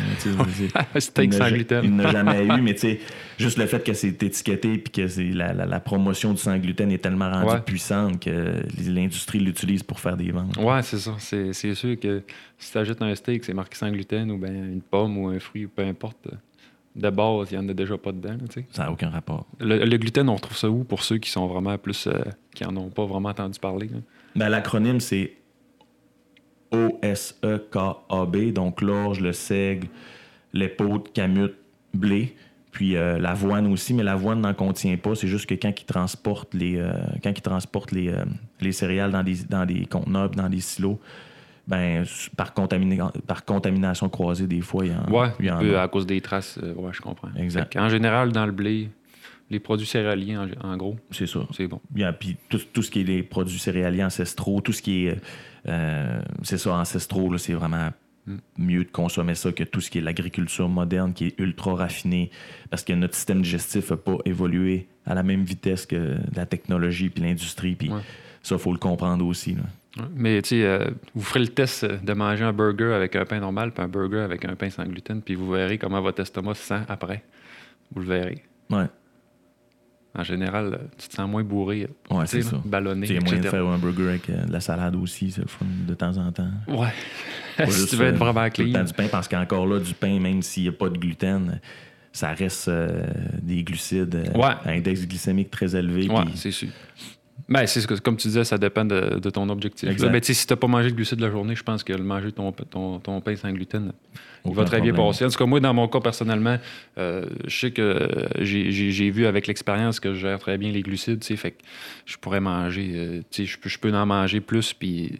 Steak 0.99 1.33
sans 1.35 1.49
gluten. 1.49 1.85
Il 1.85 1.95
n'a 1.95 2.11
jamais 2.11 2.45
eu, 2.45 2.61
mais 2.61 2.75
tu 2.75 2.81
sais, 2.81 3.01
juste 3.39 3.57
le 3.59 3.67
fait 3.67 3.85
que 3.85 3.93
c'est 3.93 4.21
étiqueté 4.23 4.79
puis 4.79 4.93
que 4.93 5.33
la, 5.37 5.53
la- 5.53 5.67
la 5.67 5.81
promotion 5.81 6.33
du 6.33 6.39
sans 6.39 6.59
gluten 6.59 6.91
est 6.91 6.99
tellement 6.99 7.31
rendue 7.31 7.53
Ouais. 7.55 7.61
puissante 7.61 8.21
que 8.21 8.63
l'industrie 8.89 9.39
l'utilise 9.39 9.83
pour 9.85 10.01
faire 10.01 10.17
des 10.17 10.31
ventes. 10.33 10.57
Ouais, 10.57 10.83
c'est 10.83 10.99
ça. 10.99 11.15
C'est, 11.19 11.53
sûr 11.75 11.99
que 12.01 12.23
si 12.59 12.73
tu 12.73 12.79
achètes 12.79 13.01
un 13.01 13.15
steak, 13.15 13.45
c'est 13.45 13.55
marqué 13.55 13.77
sans 13.77 13.91
gluten 13.91 14.31
ou 14.33 14.39
ben 14.39 14.53
une 14.73 14.81
pomme 14.83 15.19
ou 15.19 15.29
un 15.29 15.39
fruit, 15.39 15.67
peu 15.67 15.83
importe. 15.83 16.29
De 16.97 17.11
base, 17.11 17.49
il 17.51 17.59
n'y 17.59 17.65
en 17.65 17.69
a 17.69 17.75
déjà 17.75 17.99
pas 17.99 18.13
dedans. 18.13 18.31
là. 18.31 18.63
Ça 18.71 18.85
n'a 18.85 18.93
aucun 18.93 19.11
rapport. 19.11 19.47
le, 19.61 19.85
le 19.85 19.97
gluten, 19.99 20.29
on 20.29 20.35
retrouve 20.37 20.57
ça 20.57 20.71
où 20.71 20.85
pour 20.85 21.03
ceux 21.03 21.19
qui 21.19 21.29
sont 21.31 21.47
vraiment 21.47 21.77
plus. 21.79 22.07
euh, 22.07 22.13
qui 22.55 22.65
en 22.65 22.77
ont 22.77 22.89
pas 22.89 23.05
vraiment 23.05 23.31
entendu 23.31 23.59
parler? 23.59 23.91
Ben, 24.37 24.49
L'acronyme, 24.49 25.01
c'est 25.01 25.33
O-S-E-K-A-B, 26.75 28.53
donc 28.53 28.81
l'orge, 28.83 29.21
le 29.21 29.33
seigle, 29.33 29.89
l'épaule, 30.53 31.01
camute, 31.15 31.55
blé, 31.93 32.35
puis 32.73 32.97
euh, 32.97 33.19
l'avoine 33.19 33.67
aussi, 33.73 33.95
mais 33.95 34.03
l'avoine 34.03 34.41
n'en 34.41 34.55
contient 34.55 34.97
pas. 34.97 35.15
C'est 35.15 35.29
juste 35.29 35.47
que 35.47 35.55
quand 35.55 35.73
ils 35.81 35.85
transportent 35.85 36.55
les, 36.55 36.77
euh, 36.77 36.93
quand 37.23 37.31
ils 37.31 37.43
transportent 37.43 37.93
les, 37.93 38.09
euh, 38.09 38.25
les 38.61 38.73
céréales 38.73 39.13
dans 39.13 39.23
des, 39.23 39.37
dans 39.49 39.65
des 39.65 39.87
conteneurs, 39.87 40.31
dans 40.31 40.49
des 40.49 40.61
silos, 40.61 40.99
ben, 41.67 42.05
par, 42.37 42.53
contamina- 42.53 43.13
par 43.27 43.45
contamination 43.45 44.09
croisée, 44.09 44.47
des 44.47 44.61
fois, 44.61 44.85
il 44.85 44.93
y 44.93 44.95
en, 44.95 45.11
Ouais, 45.11 45.29
il 45.41 45.47
y 45.47 45.49
un 45.49 45.57
en 45.57 45.61
peu 45.61 45.79
a. 45.79 45.83
à 45.85 45.89
cause 45.89 46.05
des 46.05 46.21
traces. 46.21 46.59
ouais, 46.63 46.91
je 46.93 47.01
comprends. 47.01 47.29
Exact. 47.39 47.77
En 47.77 47.89
général, 47.89 48.33
dans 48.33 48.45
le 48.45 48.53
blé, 48.53 48.91
les 49.51 49.61
produits 49.61 49.87
céréaliers, 49.87 50.37
en, 50.37 50.49
en 50.63 50.77
gros, 50.77 50.97
C'est 51.11 51.27
ça. 51.27 51.41
c'est 51.55 51.67
bon. 51.67 51.81
Bien, 51.91 52.13
puis 52.13 52.37
tout, 52.49 52.61
tout 52.73 52.83
ce 52.83 52.91
qui 52.91 53.01
est 53.01 53.05
les 53.05 53.23
produits 53.23 53.59
céréaliers 53.59 54.05
ancestraux, 54.05 54.61
tout 54.61 54.73
ce 54.73 54.83
qui 54.83 55.07
est. 55.07 55.17
euh, 55.69 56.21
c'est 56.43 56.59
ça, 56.59 56.75
ancestraux, 56.75 57.37
c'est 57.39 57.55
vraiment 57.55 57.91
Mm. 58.27 58.37
mieux 58.57 58.85
de 58.85 58.91
consommer 58.91 59.35
ça 59.35 59.53
que 59.53 59.65
tout 59.65 59.83
ce 59.83 59.91
qui 59.91 59.99
est 59.99 60.01
l'agriculture 60.01 60.67
moderne, 60.67 61.13
qui 61.13 61.27
est 61.27 61.39
ultra 61.39 61.75
raffinée, 61.75 62.31
parce 62.71 62.83
que 62.83 62.95
notre 62.95 63.15
système 63.15 63.43
digestif 63.43 63.91
n'a 63.91 63.99
pas 63.99 64.17
évolué 64.25 64.89
à 65.05 65.15
la 65.15 65.23
même 65.23 65.45
vitesse 65.45 65.85
que 65.85 66.17
la 66.35 66.47
technologie 66.47 67.11
puis 67.11 67.23
l'industrie. 67.23 67.75
Puis 67.75 67.91
Ouais. 67.91 68.01
ça, 68.43 68.55
il 68.55 68.59
faut 68.63 68.73
le 68.73 68.79
comprendre 68.79 69.27
aussi. 69.27 69.55
là. 69.55 70.05
Mais 70.17 70.41
tu 70.41 70.49
sais, 70.49 70.65
euh, 70.65 70.91
vous 71.15 71.21
ferez 71.21 71.41
le 71.41 71.49
test 71.49 71.85
de 71.85 72.13
manger 72.15 72.45
un 72.45 72.55
burger 72.55 72.95
avec 72.95 73.15
un 73.15 73.27
pain 73.27 73.41
normal 73.41 73.73
puis 73.73 73.85
un 73.85 73.89
burger 73.89 74.21
avec 74.21 74.47
un 74.47 74.57
pain 74.57 74.71
sans 74.71 74.85
gluten, 74.85 75.21
puis 75.21 75.35
vous 75.35 75.51
verrez 75.51 75.77
comment 75.77 76.01
votre 76.01 76.21
estomac 76.23 76.55
se 76.55 76.63
sent 76.63 76.81
après. 76.89 77.23
Vous 77.95 78.01
le 78.01 78.07
verrez. 78.07 78.43
Ouais, 78.71 78.87
En 80.17 80.23
général, 80.23 80.79
tu 80.97 81.09
te 81.09 81.15
sens 81.15 81.29
moins 81.29 81.43
bourré, 81.43 81.89
ouais 82.11 82.25
tu 82.25 82.31
c'est 82.31 82.43
ça. 82.43 82.61
ballonné, 82.65 83.17
a 83.17 83.21
moyen 83.21 83.41
de 83.41 83.49
faire 83.49 83.67
un 83.67 83.79
burger 83.79 84.09
avec 84.11 84.31
euh, 84.31 84.45
de 84.45 84.53
la 84.53 84.61
salade 84.61 84.95
aussi, 84.95 85.31
c'est 85.33 85.41
le 85.43 85.49
fun 85.49 85.67
de 85.89 85.95
temps 85.95 86.17
en 86.19 86.31
temps. 86.33 86.51
Ouais. 86.69 86.89
Si 87.67 87.71
juste, 87.73 87.91
tu 87.91 87.97
veux 87.97 88.07
être 88.07 88.15
euh, 88.15 88.19
vraiment 88.31 88.49
tout 88.51 88.63
le 88.63 88.69
clean. 88.71 88.81
temps 88.81 88.85
du 88.85 88.93
pain, 88.95 89.07
parce 89.09 89.29
qu'encore 89.29 89.67
là, 89.67 89.79
du 89.81 89.95
pain, 89.95 90.19
même 90.21 90.43
s'il 90.43 90.65
n'y 90.65 90.69
a 90.69 90.73
pas 90.73 90.89
de 90.89 90.99
gluten, 90.99 91.61
ça 92.13 92.33
reste 92.33 92.67
euh, 92.69 93.07
des 93.43 93.63
glucides, 93.63 94.15
Ouais. 94.35 94.55
un 94.67 94.73
index 94.79 95.07
glycémique 95.07 95.51
très 95.51 95.75
élevé. 95.77 96.09
Ouais, 96.09 96.25
c'est 96.35 96.51
sûr. 96.51 96.69
Ben, 97.49 97.67
c'est 97.67 97.81
ce 97.83 97.87
que, 97.87 97.95
comme 97.95 98.17
tu 98.17 98.29
disais, 98.29 98.45
ça 98.45 98.57
dépend 98.57 98.85
de, 98.87 99.19
de 99.19 99.31
ton 99.31 99.49
objectif. 99.51 99.89
Exact. 99.89 100.11
Ben, 100.11 100.23
si 100.23 100.47
tu 100.47 100.53
n'as 100.53 100.57
pas 100.57 100.67
mangé 100.67 100.91
de 100.91 100.95
glucides 100.95 101.19
de 101.19 101.25
la 101.27 101.31
journée, 101.31 101.55
je 101.55 101.63
pense 101.63 101.85
que 101.85 101.93
le 101.93 102.03
manger 102.03 102.33
ton, 102.33 102.53
ton, 102.53 102.99
ton 103.01 103.21
pain 103.21 103.37
sans 103.37 103.53
gluten, 103.53 103.93
il 104.47 104.55
va 104.55 104.65
très 104.65 104.81
bien 104.81 104.95
passer. 104.95 105.25
En 105.27 105.29
tout 105.29 105.37
cas, 105.37 105.45
moi, 105.45 105.61
dans 105.61 105.75
mon 105.75 105.87
cas, 105.89 106.01
personnellement, 106.01 106.59
euh, 106.97 107.27
je 107.47 107.59
sais 107.59 107.71
que 107.71 108.09
j'ai- 108.41 109.11
vu 109.11 109.27
avec 109.27 109.47
l'expérience 109.47 110.01
que 110.01 110.15
je 110.15 110.21
gère 110.21 110.39
très 110.39 110.57
bien 110.57 110.71
les 110.73 110.81
glucides, 110.83 111.23
fait 111.23 111.51
que 111.53 111.63
je 112.07 112.17
pourrais 112.17 112.41
manger, 112.41 112.93
euh, 112.95 113.21
je 113.37 113.59
peux, 113.59 113.69
je 113.69 113.79
peux 113.79 113.93
en 113.95 114.07
manger 114.07 114.41
plus, 114.41 114.73
puis, 114.73 115.13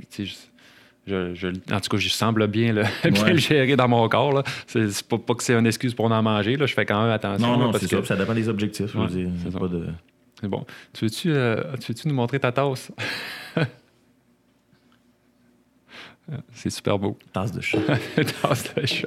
je- 1.07 1.49
en 1.73 1.81
tout 1.81 1.91
cas, 1.91 1.97
je 1.99 2.09
semble 2.09 2.47
bien 2.47 2.73
le, 2.73 2.83
bien 3.11 3.23
Ouais. 3.23 3.33
le 3.33 3.39
gérer 3.39 3.77
dans 3.77 3.89
mon 3.89 4.09
corps. 4.09 4.43
C'est 4.67 5.03
pas, 5.07 5.19
pas 5.19 5.35
que 5.35 5.43
c'est 5.43 5.55
une 5.55 5.67
excuse 5.67 5.93
pour 5.93 6.11
en 6.11 6.23
manger, 6.23 6.57
là. 6.57 6.65
je 6.65 6.73
fais 6.73 6.87
quand 6.87 7.03
même 7.03 7.11
attention. 7.13 7.47
Non, 7.47 7.59
non, 7.67 7.73
c'est 7.75 7.81
que 7.89 8.03
ça. 8.03 8.05
Ça 8.05 8.17
dépend 8.17 8.33
des 8.35 8.49
objectifs. 8.49 8.91
je 8.95 8.99
veux 8.99 9.07
dire. 9.09 9.29
Pas 9.59 9.69
de... 9.69 9.87
c'est 10.45 10.51
bon. 10.51 10.67
Tu 10.93 11.07
veux-tu 11.07 11.33
euh, 11.33 11.77
tu 11.81 11.93
veux-tu 11.93 12.07
nous 12.07 12.15
montrer 12.15 12.39
ta 12.39 12.53
tasse? 12.53 12.93
c'est 16.53 16.69
super 16.71 16.99
beau. 16.99 17.19
Tasse 17.33 17.53
de 17.53 17.63
chat. 17.63 17.81
tasse 18.43 18.75
de 18.75 18.85
chat. 18.87 19.07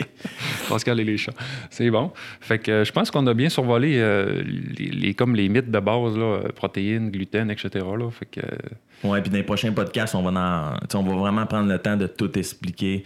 Pascal 0.68 1.00
et 1.00 1.04
les 1.04 1.16
chats. 1.16 1.32
C'est 1.70 1.90
bon. 1.90 2.12
Fait 2.40 2.58
que 2.58 2.70
euh, 2.70 2.84
je 2.84 2.92
pense 2.92 3.10
qu'on 3.10 3.26
a 3.26 3.34
bien 3.34 3.48
survolé 3.48 3.98
euh, 3.98 4.42
les, 4.76 5.14
comme 5.14 5.34
les 5.34 5.48
mythes 5.48 5.70
de 5.70 5.80
base, 5.80 6.16
là, 6.16 6.24
euh, 6.24 6.48
protéines, 6.54 7.10
gluten, 7.10 7.50
etc. 7.50 7.70
Là. 7.74 8.10
Fait 8.10 8.26
que, 8.26 8.40
puis 8.40 9.30
dans 9.30 9.36
les 9.36 9.42
prochains 9.42 9.72
podcasts, 9.72 10.14
on 10.14 10.22
va, 10.22 10.80
vraiment 10.92 11.46
prendre 11.46 11.68
le 11.68 11.78
temps 11.78 11.96
de 11.96 12.06
tout 12.06 12.38
expliquer. 12.38 13.04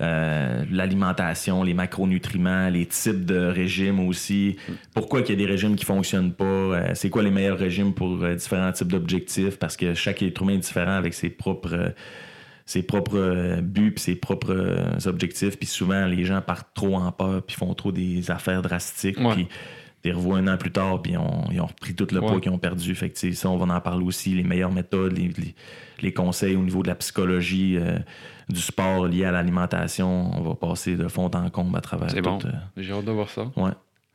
L'alimentation, 0.00 1.64
les 1.64 1.74
macronutriments, 1.74 2.68
les 2.68 2.86
types 2.86 3.24
de 3.24 3.48
régimes 3.48 3.98
aussi. 3.98 4.56
Pourquoi 4.94 5.22
qu'il 5.22 5.36
y 5.36 5.42
a 5.42 5.44
des 5.44 5.50
régimes 5.50 5.74
qui 5.74 5.84
fonctionnent 5.84 6.32
pas? 6.32 6.94
c'est 6.94 7.10
quoi 7.10 7.24
les 7.24 7.32
meilleurs 7.32 7.58
régimes 7.58 7.92
pour 7.92 8.16
différents 8.16 8.70
types 8.70 8.92
d'objectifs? 8.92 9.58
Parce 9.58 9.76
que 9.76 9.94
chaque 9.94 10.22
être 10.22 10.40
humain 10.40 10.52
est 10.52 10.58
différent 10.58 10.92
avec 10.92 11.14
ses 11.14 11.30
propres, 11.30 11.94
ses 12.68 12.82
propres 12.82 13.16
euh, 13.16 13.60
buts 13.62 13.92
puis 13.92 14.02
ses 14.04 14.14
propres 14.14 14.52
euh, 14.52 14.98
objectifs. 15.08 15.56
Puis 15.58 15.66
souvent, 15.66 16.04
les 16.04 16.26
gens 16.26 16.42
partent 16.42 16.68
trop 16.74 16.96
en 16.96 17.10
peur 17.12 17.42
puis 17.42 17.56
font 17.56 17.72
trop 17.72 17.92
des 17.92 18.30
affaires 18.30 18.60
drastiques. 18.60 19.18
Ouais. 19.18 19.32
Puis 19.34 19.48
ils 20.04 20.12
revoient 20.12 20.36
un 20.36 20.46
an 20.48 20.58
plus 20.58 20.70
tard 20.70 21.00
puis 21.00 21.16
on- 21.16 21.50
ils 21.50 21.60
ont 21.62 21.66
repris 21.66 21.94
tout 21.94 22.06
le 22.12 22.20
Ouais. 22.20 22.26
poids 22.28 22.40
qu'ils 22.42 22.52
ont 22.52 22.58
perdu. 22.58 22.94
Fait 22.94 23.08
que, 23.08 23.32
ça, 23.32 23.48
on 23.48 23.56
va 23.56 23.74
en 23.74 23.80
parler 23.80 24.04
aussi. 24.04 24.34
Les 24.34 24.42
meilleures 24.44 24.70
méthodes, 24.70 25.16
les, 25.16 25.28
les- 25.28 25.54
les 26.02 26.12
conseils 26.12 26.56
au 26.56 26.62
niveau 26.62 26.82
de 26.82 26.88
la 26.88 26.94
psychologie, 26.94 27.78
euh, 27.78 27.98
du 28.50 28.60
sport 28.60 29.06
lié 29.06 29.24
à 29.24 29.30
l'alimentation. 29.32 30.30
On 30.38 30.42
va 30.42 30.54
passer 30.54 30.94
de 30.94 31.08
fond 31.08 31.30
en 31.34 31.48
comble 31.50 31.76
à 31.76 31.80
travers 31.80 32.10
c'est 32.10 32.20
bon. 32.20 32.38
euh, 32.44 32.50
J'ai 32.76 32.92
hâte 32.92 33.04
de 33.06 33.12
voir 33.12 33.30
ça. 33.30 33.50
ouais. 33.56 33.70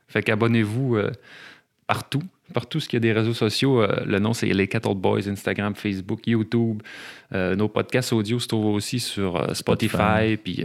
Fait 0.06 0.22
qu'abonnez-vous. 0.22 0.94
euh, 0.96 1.10
partout. 1.86 2.22
Partout 2.52 2.78
ce 2.78 2.88
qu'il 2.88 2.98
y 2.98 2.98
a 2.98 3.00
des 3.00 3.12
réseaux 3.12 3.32
sociaux, 3.34 3.80
euh, 3.82 4.04
le 4.06 4.18
nom 4.18 4.34
c'est 4.34 4.46
les 4.46 4.68
Cattle 4.68 4.94
Boys, 4.94 5.28
Instagram, 5.28 5.74
Facebook, 5.74 6.26
YouTube. 6.26 6.82
Euh, 7.32 7.56
nos 7.56 7.68
podcasts 7.68 8.12
audio 8.12 8.38
se 8.38 8.46
trouvent 8.48 8.74
aussi 8.74 9.00
sur 9.00 9.36
euh, 9.36 9.54
Spotify, 9.54 10.36
puis 10.42 10.64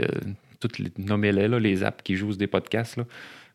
toutes 0.59 0.77
les 0.79 0.91
nommez-les, 0.97 1.47
là, 1.47 1.57
les 1.57 1.83
apps 1.83 2.03
qui 2.03 2.15
jouent 2.17 2.35
des 2.35 2.47
podcasts. 2.47 2.97
Là. 2.97 3.05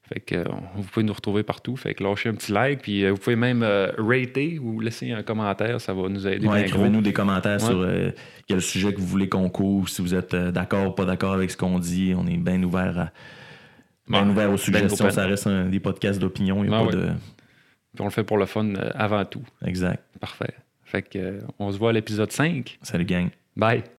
Fait 0.08 0.20
que 0.20 0.44
vous 0.74 0.82
pouvez 0.84 1.04
nous 1.04 1.12
retrouver 1.12 1.42
partout. 1.42 1.76
Fait 1.76 1.94
que 1.94 2.02
lâchez 2.02 2.28
un 2.30 2.34
petit 2.34 2.50
like, 2.52 2.80
puis 2.82 3.08
vous 3.08 3.16
pouvez 3.16 3.36
même 3.36 3.62
rater 3.62 4.58
ou 4.58 4.80
laisser 4.80 5.12
un 5.12 5.22
commentaire, 5.22 5.80
ça 5.80 5.92
va 5.94 6.08
nous 6.08 6.26
aider. 6.26 6.46
Ouais, 6.46 6.62
écrivez-nous 6.62 7.00
des 7.02 7.12
commentaires 7.12 7.62
Ouais. 7.62 7.68
sur 7.68 7.86
quel 8.48 8.60
sujet 8.62 8.92
que 8.92 9.00
vous 9.00 9.06
voulez 9.06 9.28
qu'on 9.28 9.48
couvre, 9.50 9.88
si 9.88 10.00
vous 10.02 10.14
êtes 10.14 10.34
d'accord 10.34 10.88
ou 10.88 10.92
pas 10.92 11.04
d'accord 11.04 11.32
avec 11.34 11.50
ce 11.50 11.56
qu'on 11.58 11.78
dit. 11.78 12.14
On 12.16 12.26
est 12.26 12.36
bien 12.38 12.62
ouvert 12.62 12.98
à. 12.98 13.10
bien 14.08 14.24
Ouais, 14.24 14.30
ouvert 14.30 14.48
aux 14.48 14.52
ben 14.52 14.56
suggestions, 14.58 15.10
ça 15.10 15.26
reste 15.26 15.46
un- 15.46 15.66
des 15.66 15.80
podcasts 15.80 16.20
d'opinion. 16.20 16.64
Il 16.64 16.70
y 16.70 16.74
a 16.74 16.78
Ah 16.80 16.84
pas 16.84 16.92
de. 16.92 17.08
Puis 17.94 18.02
on 18.02 18.04
le 18.04 18.10
fait 18.10 18.24
pour 18.24 18.38
le 18.38 18.46
fun 18.46 18.74
euh, 18.74 18.90
avant 18.94 19.24
tout. 19.24 19.42
Exact. 19.64 20.02
Parfait. 20.20 20.54
Fait 20.84 21.02
que 21.02 21.18
euh, 21.18 21.40
on 21.58 21.70
se 21.70 21.78
voit 21.78 21.90
à 21.90 21.92
l'épisode 21.92 22.32
5. 22.32 22.78
Salut, 22.82 23.04
gang. 23.04 23.28
Bye. 23.56 23.84